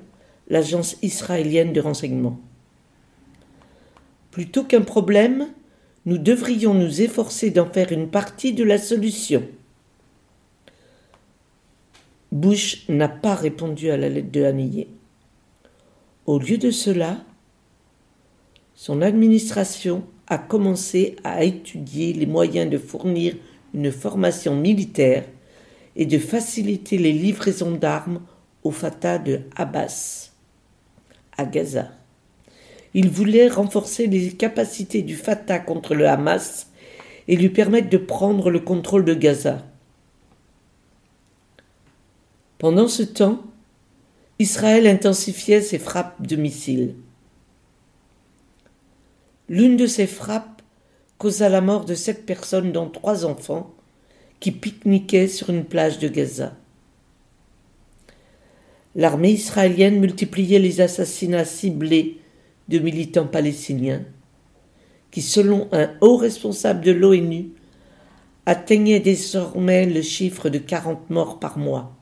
l'agence 0.50 0.98
israélienne 1.02 1.74
de 1.74 1.82
renseignement. 1.82 2.40
Plutôt 4.38 4.64
qu'un 4.64 4.84
problème, 4.84 5.48
nous 6.06 6.20
devrions 6.20 6.76
nous 6.76 7.02
efforcer 7.02 7.50
d'en 7.50 7.66
faire 7.66 7.92
une 7.92 8.08
partie 8.08 8.54
de 8.54 8.64
la 8.64 8.78
solution. 8.78 9.42
Bush 12.32 12.88
n'a 12.88 13.10
pas 13.10 13.34
répondu 13.34 13.90
à 13.90 13.98
la 13.98 14.10
lettre 14.10 14.32
de 14.32 14.44
Haniyeh. 14.44 14.90
Au 16.28 16.38
lieu 16.38 16.60
de 16.60 16.70
cela, 16.70 17.18
son 18.76 19.02
administration 19.02 20.06
a 20.28 20.38
commencé 20.38 21.16
à 21.24 21.44
étudier 21.44 22.14
les 22.14 22.28
moyens 22.28 22.70
de 22.70 22.78
fournir 22.78 23.36
une 23.74 23.92
formation 23.92 24.56
militaire 24.56 25.26
et 25.96 26.06
de 26.06 26.20
faciliter 26.20 27.00
les 27.00 27.12
livraisons 27.12 27.72
d'armes 27.72 28.22
au 28.62 28.70
Fatah 28.70 29.18
de 29.18 29.40
Abbas 29.56 30.30
à 31.36 31.46
Gaza. 31.46 31.97
Il 33.00 33.12
voulait 33.12 33.48
renforcer 33.48 34.08
les 34.08 34.32
capacités 34.32 35.04
du 35.04 35.16
Fatah 35.16 35.60
contre 35.60 35.94
le 35.94 36.08
Hamas 36.08 36.72
et 37.28 37.36
lui 37.36 37.50
permettre 37.50 37.92
de 37.92 37.98
prendre 37.98 38.50
le 38.50 38.60
contrôle 38.60 39.06
de 39.06 39.14
Gaza. 39.14 39.64
Pendant 42.58 42.88
ce 42.88 43.04
temps, 43.04 43.44
Israël 44.40 44.88
intensifiait 44.88 45.62
ses 45.62 45.78
frappes 45.78 46.26
de 46.26 46.38
missiles. 46.38 46.96
L'une 49.48 49.78
de 49.78 49.86
ces 49.86 50.08
frappes 50.08 50.64
causa 51.20 51.50
la 51.50 51.62
mort 51.62 51.86
de 51.86 51.94
sept 51.94 52.26
personnes, 52.26 52.72
dont 52.72 52.90
trois 52.90 53.26
enfants, 53.26 53.76
qui 54.40 54.52
pique-niquaient 54.52 55.28
sur 55.28 55.52
une 55.52 55.66
plage 55.66 56.00
de 56.00 56.08
Gaza. 56.08 56.56
L'armée 58.96 59.34
israélienne 59.34 60.00
multipliait 60.00 60.58
les 60.58 60.82
assassinats 60.82 61.46
ciblés 61.46 62.22
de 62.68 62.80
militants 62.80 63.28
palestiniens 63.28 64.04
qui, 65.12 65.22
selon 65.22 65.70
un 65.72 65.92
haut 66.02 66.18
responsable 66.18 66.82
de 66.82 66.92
l'ONU, 66.92 67.50
atteignaient 68.46 69.00
désormais 69.00 69.86
le 69.86 70.02
chiffre 70.02 70.50
de 70.50 70.58
40 70.58 71.10
morts 71.10 71.40
par 71.40 71.58
mois. 71.58 71.96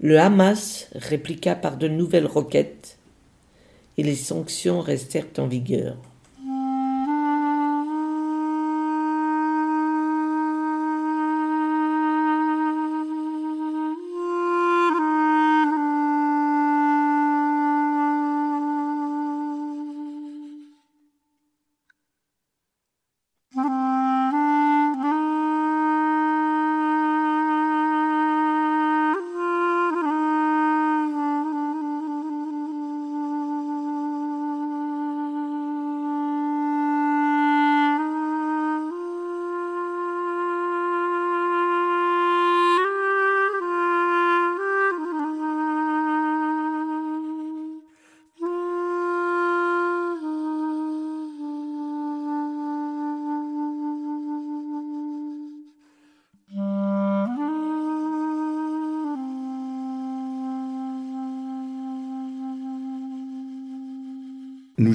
Le 0.00 0.18
Hamas 0.18 0.88
répliqua 0.94 1.54
par 1.54 1.76
de 1.76 1.88
nouvelles 1.88 2.26
roquettes 2.26 2.98
et 3.98 4.02
les 4.02 4.16
sanctions 4.16 4.80
restèrent 4.80 5.28
en 5.38 5.46
vigueur. 5.46 5.96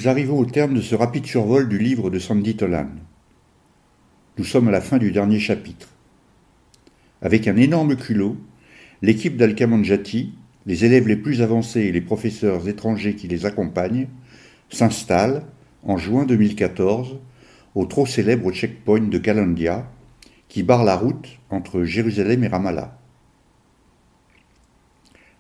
Nous 0.07 0.11
arrivons 0.11 0.39
au 0.39 0.45
terme 0.45 0.73
de 0.73 0.79
ce 0.79 0.95
rapide 0.95 1.25
survol 1.25 1.67
du 1.67 1.77
livre 1.77 2.09
de 2.09 2.17
Sandy 2.17 2.55
Tolan. 2.55 2.87
Nous 4.37 4.45
sommes 4.45 4.69
à 4.69 4.71
la 4.71 4.79
fin 4.79 4.99
du 4.99 5.11
dernier 5.11 5.37
chapitre. 5.37 5.89
Avec 7.21 7.45
un 7.45 7.57
énorme 7.57 7.97
culot, 7.97 8.37
l'équipe 9.01 9.35
d'Alkamanjati, 9.35 10.31
les 10.65 10.85
élèves 10.85 11.09
les 11.09 11.17
plus 11.17 11.41
avancés 11.41 11.81
et 11.81 11.91
les 11.91 11.99
professeurs 11.99 12.69
étrangers 12.69 13.15
qui 13.15 13.27
les 13.27 13.45
accompagnent, 13.45 14.07
s'installent, 14.69 15.43
en 15.83 15.97
juin 15.97 16.25
2014, 16.25 17.17
au 17.75 17.85
trop 17.85 18.05
célèbre 18.05 18.53
checkpoint 18.53 19.09
de 19.09 19.17
Kalandia, 19.17 19.91
qui 20.47 20.63
barre 20.63 20.85
la 20.85 20.95
route 20.95 21.37
entre 21.49 21.83
Jérusalem 21.83 22.45
et 22.45 22.47
Ramallah. 22.47 22.97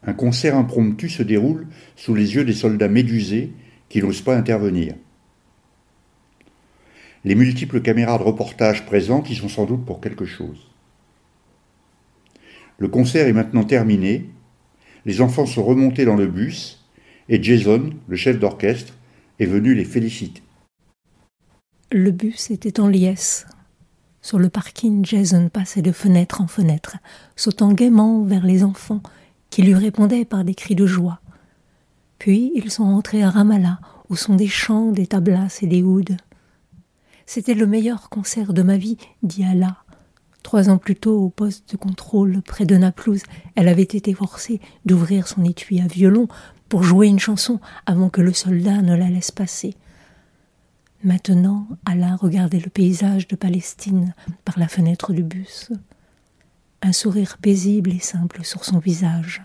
Un 0.03 0.13
concert 0.13 0.57
impromptu 0.57 1.07
se 1.07 1.23
déroule 1.23 1.67
sous 1.95 2.13
les 2.13 2.35
yeux 2.35 2.43
des 2.43 2.51
soldats 2.51 2.89
médusés 2.89 3.53
qui 3.89 4.01
n'osent 4.01 4.21
pas 4.21 4.35
intervenir. 4.35 4.95
Les 7.23 7.35
multiples 7.35 7.81
caméras 7.81 8.17
de 8.17 8.23
reportage 8.23 8.85
présentes 8.85 9.29
y 9.29 9.35
sont 9.35 9.49
sans 9.49 9.65
doute 9.65 9.85
pour 9.85 10.01
quelque 10.01 10.25
chose. 10.25 10.67
Le 12.77 12.87
concert 12.87 13.27
est 13.27 13.33
maintenant 13.33 13.63
terminé, 13.63 14.29
les 15.05 15.21
enfants 15.21 15.45
sont 15.45 15.63
remontés 15.63 16.05
dans 16.05 16.15
le 16.15 16.27
bus, 16.27 16.85
et 17.29 17.41
Jason, 17.41 17.91
le 18.07 18.15
chef 18.15 18.39
d'orchestre, 18.39 18.93
est 19.39 19.45
venu 19.45 19.73
les 19.73 19.85
féliciter. 19.85 20.41
Le 21.91 22.11
bus 22.11 22.51
était 22.51 22.79
en 22.79 22.87
liesse. 22.87 23.47
Sur 24.21 24.39
le 24.39 24.49
parking, 24.49 25.05
Jason 25.05 25.49
passait 25.49 25.81
de 25.81 25.91
fenêtre 25.91 26.41
en 26.41 26.47
fenêtre, 26.47 26.97
sautant 27.35 27.71
gaiement 27.71 28.23
vers 28.23 28.45
les 28.45 28.63
enfants 28.63 29.01
qui 29.49 29.61
lui 29.61 29.73
répondaient 29.73 30.25
par 30.25 30.43
des 30.43 30.55
cris 30.55 30.75
de 30.75 30.85
joie. 30.85 31.21
Puis 32.19 32.51
ils 32.55 32.71
sont 32.71 32.85
rentrés 32.85 33.23
à 33.23 33.29
Ramallah, 33.29 33.79
où 34.09 34.15
sont 34.15 34.35
des 34.35 34.47
chants, 34.47 34.91
des 34.91 35.07
tablas 35.07 35.59
et 35.61 35.67
des 35.67 35.83
ouds. 35.83 36.03
C'était 37.25 37.53
le 37.53 37.67
meilleur 37.67 38.09
concert 38.09 38.53
de 38.53 38.61
ma 38.61 38.77
vie, 38.77 38.97
dit 39.21 39.43
Allah. 39.43 39.77
Trois 40.43 40.69
ans 40.69 40.77
plus 40.77 40.95
tôt, 40.95 41.19
au 41.19 41.29
poste 41.29 41.71
de 41.71 41.77
contrôle 41.77 42.41
près 42.41 42.65
de 42.65 42.77
Naplouse, 42.77 43.23
elle 43.55 43.67
avait 43.67 43.81
été 43.81 44.13
forcée 44.13 44.61
d'ouvrir 44.85 45.27
son 45.27 45.43
étui 45.43 45.81
à 45.81 45.87
violon 45.87 46.27
pour 46.69 46.83
jouer 46.83 47.07
une 47.07 47.19
chanson 47.19 47.59
avant 47.85 48.09
que 48.09 48.21
le 48.21 48.33
soldat 48.33 48.81
ne 48.81 48.95
la 48.95 49.09
laisse 49.09 49.31
passer. 49.31 49.75
Maintenant, 51.03 51.67
Allah 51.85 52.15
regardait 52.15 52.59
le 52.59 52.69
paysage 52.69 53.27
de 53.27 53.35
Palestine 53.35 54.15
par 54.45 54.57
la 54.57 54.67
fenêtre 54.67 55.13
du 55.13 55.23
bus. 55.23 55.71
Un 56.81 56.93
sourire 56.93 57.37
paisible 57.39 57.91
et 57.91 57.99
simple 57.99 58.43
sur 58.43 58.63
son 58.63 58.79
visage. 58.79 59.43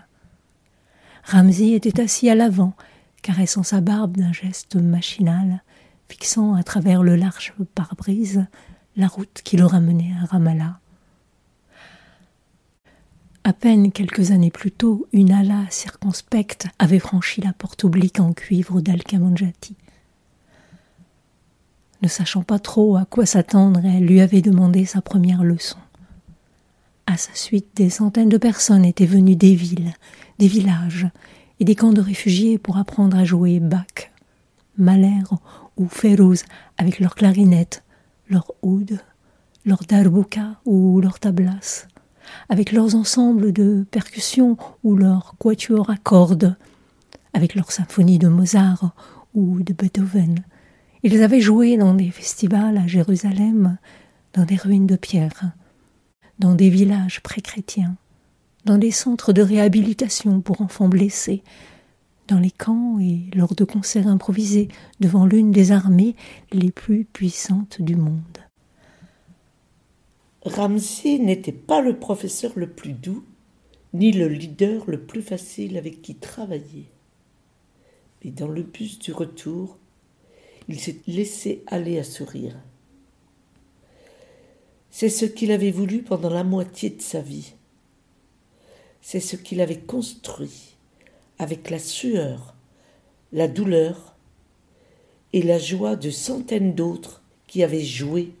Ramsey 1.23 1.71
était 1.71 2.01
assis 2.01 2.29
à 2.29 2.35
l'avant, 2.35 2.73
caressant 3.21 3.63
sa 3.63 3.81
barbe 3.81 4.17
d'un 4.17 4.33
geste 4.33 4.75
machinal, 4.75 5.63
fixant 6.09 6.53
à 6.53 6.63
travers 6.63 7.01
le 7.01 7.15
large 7.15 7.53
pare-brise 7.73 8.45
la 8.95 9.07
route 9.07 9.41
qui 9.43 9.57
le 9.57 9.65
ramenait 9.65 10.13
à 10.21 10.25
Ramallah. 10.25 10.79
À 13.45 13.51
peine 13.51 13.91
quelques 13.91 14.31
années 14.31 14.51
plus 14.51 14.71
tôt, 14.71 15.07
une 15.11 15.31
ala 15.31 15.65
circonspecte 15.69 16.67
avait 16.79 16.99
franchi 16.99 17.41
la 17.41 17.51
porte 17.51 17.83
oblique 17.83 18.19
en 18.19 18.31
cuivre 18.31 18.79
d'Al-Kamanjati. 18.79 19.75
Ne 22.01 22.07
sachant 22.07 22.43
pas 22.43 22.59
trop 22.59 22.95
à 22.95 23.05
quoi 23.05 23.25
s'attendre, 23.25 23.81
elle 23.83 24.05
lui 24.05 24.21
avait 24.21 24.41
demandé 24.41 24.85
sa 24.85 25.01
première 25.01 25.43
leçon. 25.43 25.77
À 27.05 27.17
sa 27.17 27.33
suite, 27.33 27.67
des 27.75 27.89
centaines 27.89 28.29
de 28.29 28.37
personnes 28.37 28.85
étaient 28.85 29.05
venues 29.05 29.35
des 29.35 29.55
villes, 29.55 29.93
des 30.43 30.49
villages 30.49 31.07
et 31.61 31.63
des 31.63 31.73
camps 31.73 31.93
de 31.93 32.01
réfugiés 32.01 32.57
pour 32.57 32.75
apprendre 32.75 33.15
à 33.15 33.23
jouer 33.23 33.61
Bach, 33.61 34.11
Mahler 34.77 35.23
ou 35.77 35.87
Férouz 35.87 36.43
avec 36.77 36.99
leurs 36.99 37.15
clarinettes, 37.15 37.81
leurs 38.27 38.51
oud, 38.61 38.99
leurs 39.65 39.85
darbouka 39.87 40.59
ou 40.65 40.99
leurs 40.99 41.21
tablas, 41.21 41.87
avec 42.49 42.73
leurs 42.73 42.93
ensembles 42.93 43.53
de 43.53 43.85
percussions 43.89 44.57
ou 44.83 44.97
leurs 44.97 45.35
quatuors 45.39 45.89
à 45.89 45.95
cordes, 45.95 46.57
avec 47.31 47.55
leurs 47.55 47.71
symphonies 47.71 48.19
de 48.19 48.27
Mozart 48.27 48.93
ou 49.33 49.63
de 49.63 49.71
Beethoven. 49.71 50.43
Ils 51.03 51.23
avaient 51.23 51.39
joué 51.39 51.77
dans 51.77 51.93
des 51.93 52.11
festivals 52.11 52.77
à 52.77 52.85
Jérusalem, 52.85 53.77
dans 54.33 54.43
des 54.43 54.57
ruines 54.57 54.87
de 54.87 54.97
pierre, 54.97 55.53
dans 56.37 56.53
des 56.53 56.69
villages 56.69 57.21
pré-chrétiens, 57.23 57.95
dans 58.65 58.77
des 58.77 58.91
centres 58.91 59.33
de 59.33 59.41
réhabilitation 59.41 60.41
pour 60.41 60.61
enfants 60.61 60.87
blessés, 60.87 61.43
dans 62.27 62.39
les 62.39 62.51
camps 62.51 62.99
et 62.99 63.29
lors 63.35 63.55
de 63.55 63.63
concerts 63.63 64.07
improvisés 64.07 64.69
devant 64.99 65.25
l'une 65.25 65.51
des 65.51 65.71
armées 65.71 66.15
les 66.51 66.71
plus 66.71 67.05
puissantes 67.05 67.81
du 67.81 67.95
monde. 67.95 68.39
Ramsey 70.45 71.19
n'était 71.19 71.51
pas 71.51 71.81
le 71.81 71.97
professeur 71.99 72.51
le 72.55 72.69
plus 72.69 72.93
doux, 72.93 73.23
ni 73.93 74.11
le 74.11 74.27
leader 74.27 74.83
le 74.87 75.01
plus 75.01 75.21
facile 75.21 75.77
avec 75.77 76.01
qui 76.01 76.15
travailler. 76.15 76.85
Mais 78.23 78.31
dans 78.31 78.47
le 78.47 78.63
bus 78.63 78.99
du 78.99 79.13
retour, 79.13 79.77
il 80.67 80.79
s'est 80.79 80.99
laissé 81.07 81.63
aller 81.67 81.99
à 81.99 82.03
sourire. 82.03 82.55
C'est 84.89 85.09
ce 85.09 85.25
qu'il 85.25 85.51
avait 85.51 85.71
voulu 85.71 86.03
pendant 86.03 86.29
la 86.29 86.43
moitié 86.43 86.89
de 86.89 87.01
sa 87.01 87.21
vie. 87.21 87.53
C'est 89.05 89.19
ce 89.19 89.35
qu'il 89.35 89.59
avait 89.59 89.79
construit 89.79 90.77
avec 91.37 91.69
la 91.69 91.77
sueur, 91.77 92.55
la 93.33 93.49
douleur 93.49 94.15
et 95.33 95.41
la 95.41 95.59
joie 95.59 95.97
de 95.97 96.09
centaines 96.09 96.73
d'autres 96.73 97.21
qui 97.45 97.63
avaient 97.63 97.83
joué, 97.83 98.31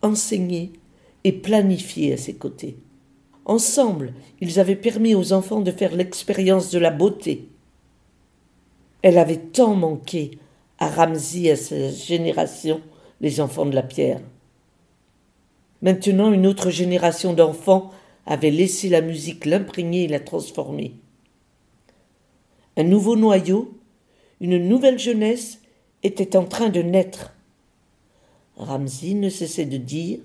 enseigné 0.00 0.72
et 1.24 1.32
planifié 1.32 2.12
à 2.12 2.16
ses 2.16 2.34
côtés. 2.34 2.76
Ensemble, 3.44 4.14
ils 4.40 4.60
avaient 4.60 4.76
permis 4.76 5.16
aux 5.16 5.32
enfants 5.32 5.60
de 5.60 5.72
faire 5.72 5.96
l'expérience 5.96 6.70
de 6.70 6.78
la 6.78 6.92
beauté. 6.92 7.48
Elle 9.02 9.18
avait 9.18 9.38
tant 9.38 9.74
manqué 9.74 10.38
à 10.78 10.88
Ramsey 10.88 11.42
et 11.42 11.50
à 11.50 11.56
sa 11.56 11.90
génération, 11.90 12.80
les 13.20 13.40
enfants 13.40 13.66
de 13.66 13.74
la 13.74 13.82
pierre. 13.82 14.20
Maintenant, 15.82 16.30
une 16.30 16.46
autre 16.46 16.70
génération 16.70 17.32
d'enfants 17.32 17.90
avait 18.26 18.50
laissé 18.50 18.88
la 18.88 19.00
musique 19.00 19.44
l'imprégner 19.44 20.04
et 20.04 20.08
la 20.08 20.20
transformer. 20.20 20.92
Un 22.76 22.84
nouveau 22.84 23.16
noyau, 23.16 23.76
une 24.40 24.58
nouvelle 24.58 24.98
jeunesse 24.98 25.60
était 26.02 26.36
en 26.36 26.44
train 26.44 26.68
de 26.68 26.82
naître. 26.82 27.34
Ramsey 28.56 29.14
ne 29.14 29.28
cessait 29.28 29.66
de 29.66 29.76
dire, 29.76 30.20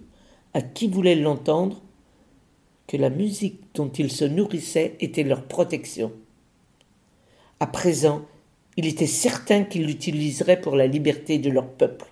à 0.53 0.61
qui 0.61 0.87
voulait 0.87 1.15
l'entendre, 1.15 1.81
que 2.87 2.97
la 2.97 3.09
musique 3.09 3.61
dont 3.73 3.89
ils 3.89 4.11
se 4.11 4.25
nourrissaient 4.25 4.95
était 4.99 5.23
leur 5.23 5.43
protection. 5.43 6.11
À 7.59 7.67
présent, 7.67 8.25
il 8.77 8.85
était 8.85 9.07
certain 9.07 9.63
qu'ils 9.63 9.85
l'utiliseraient 9.85 10.61
pour 10.61 10.75
la 10.75 10.87
liberté 10.87 11.39
de 11.39 11.49
leur 11.49 11.67
peuple. 11.67 12.05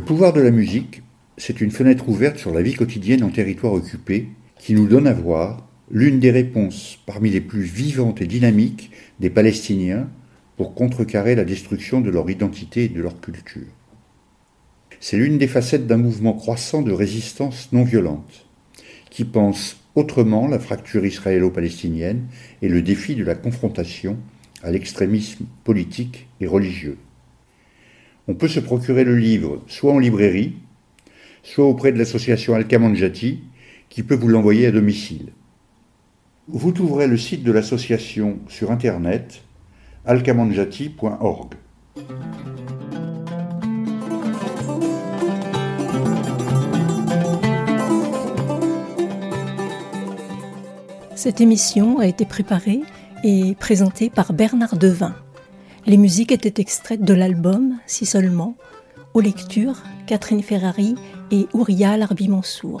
Pouvoir 0.00 0.32
de 0.32 0.40
la 0.40 0.50
musique, 0.50 1.02
c'est 1.36 1.60
une 1.60 1.70
fenêtre 1.70 2.08
ouverte 2.08 2.38
sur 2.38 2.52
la 2.52 2.62
vie 2.62 2.74
quotidienne 2.74 3.22
en 3.22 3.30
territoire 3.30 3.72
occupé 3.72 4.28
qui 4.58 4.74
nous 4.74 4.86
donne 4.86 5.06
à 5.06 5.12
voir 5.12 5.68
l'une 5.90 6.20
des 6.20 6.30
réponses 6.30 6.98
parmi 7.06 7.30
les 7.30 7.40
plus 7.40 7.62
vivantes 7.62 8.22
et 8.22 8.26
dynamiques 8.26 8.90
des 9.20 9.30
Palestiniens 9.30 10.08
pour 10.56 10.74
contrecarrer 10.74 11.34
la 11.34 11.44
destruction 11.44 12.00
de 12.00 12.10
leur 12.10 12.30
identité 12.30 12.84
et 12.84 12.88
de 12.88 13.02
leur 13.02 13.20
culture. 13.20 13.66
C'est 15.00 15.16
l'une 15.16 15.38
des 15.38 15.48
facettes 15.48 15.86
d'un 15.86 15.98
mouvement 15.98 16.32
croissant 16.32 16.82
de 16.82 16.92
résistance 16.92 17.70
non 17.72 17.84
violente, 17.84 18.46
qui 19.10 19.24
pense 19.24 19.76
autrement 19.94 20.48
la 20.48 20.58
fracture 20.58 21.04
israélo-palestinienne 21.04 22.26
et 22.62 22.68
le 22.68 22.82
défi 22.82 23.14
de 23.14 23.24
la 23.24 23.34
confrontation 23.34 24.16
à 24.62 24.70
l'extrémisme 24.70 25.44
politique 25.62 26.26
et 26.40 26.46
religieux. 26.46 26.96
On 28.26 28.34
peut 28.34 28.48
se 28.48 28.60
procurer 28.60 29.04
le 29.04 29.16
livre 29.16 29.62
soit 29.66 29.92
en 29.92 29.98
librairie, 29.98 30.54
soit 31.42 31.66
auprès 31.66 31.92
de 31.92 31.98
l'association 31.98 32.54
Alcamanjati, 32.54 33.42
qui 33.90 34.02
peut 34.02 34.14
vous 34.14 34.28
l'envoyer 34.28 34.66
à 34.66 34.70
domicile. 34.70 35.32
Vous 36.48 36.72
trouverez 36.72 37.06
le 37.06 37.16
site 37.16 37.42
de 37.42 37.52
l'association 37.52 38.38
sur 38.48 38.70
internet 38.70 39.42
alcamanjati.org. 40.06 41.54
Cette 51.14 51.40
émission 51.40 51.98
a 51.98 52.06
été 52.06 52.26
préparée 52.26 52.80
et 53.22 53.54
présentée 53.58 54.10
par 54.10 54.34
Bernard 54.34 54.76
Devin. 54.76 55.14
Les 55.86 55.98
musiques 55.98 56.32
étaient 56.32 56.62
extraites 56.62 57.02
de 57.02 57.12
l'album, 57.12 57.78
si 57.86 58.06
seulement, 58.06 58.56
aux 59.12 59.20
lectures 59.20 59.82
Catherine 60.06 60.42
Ferrari 60.42 60.94
et 61.30 61.46
Ouria 61.52 61.98
Larbi-Mansour. 61.98 62.80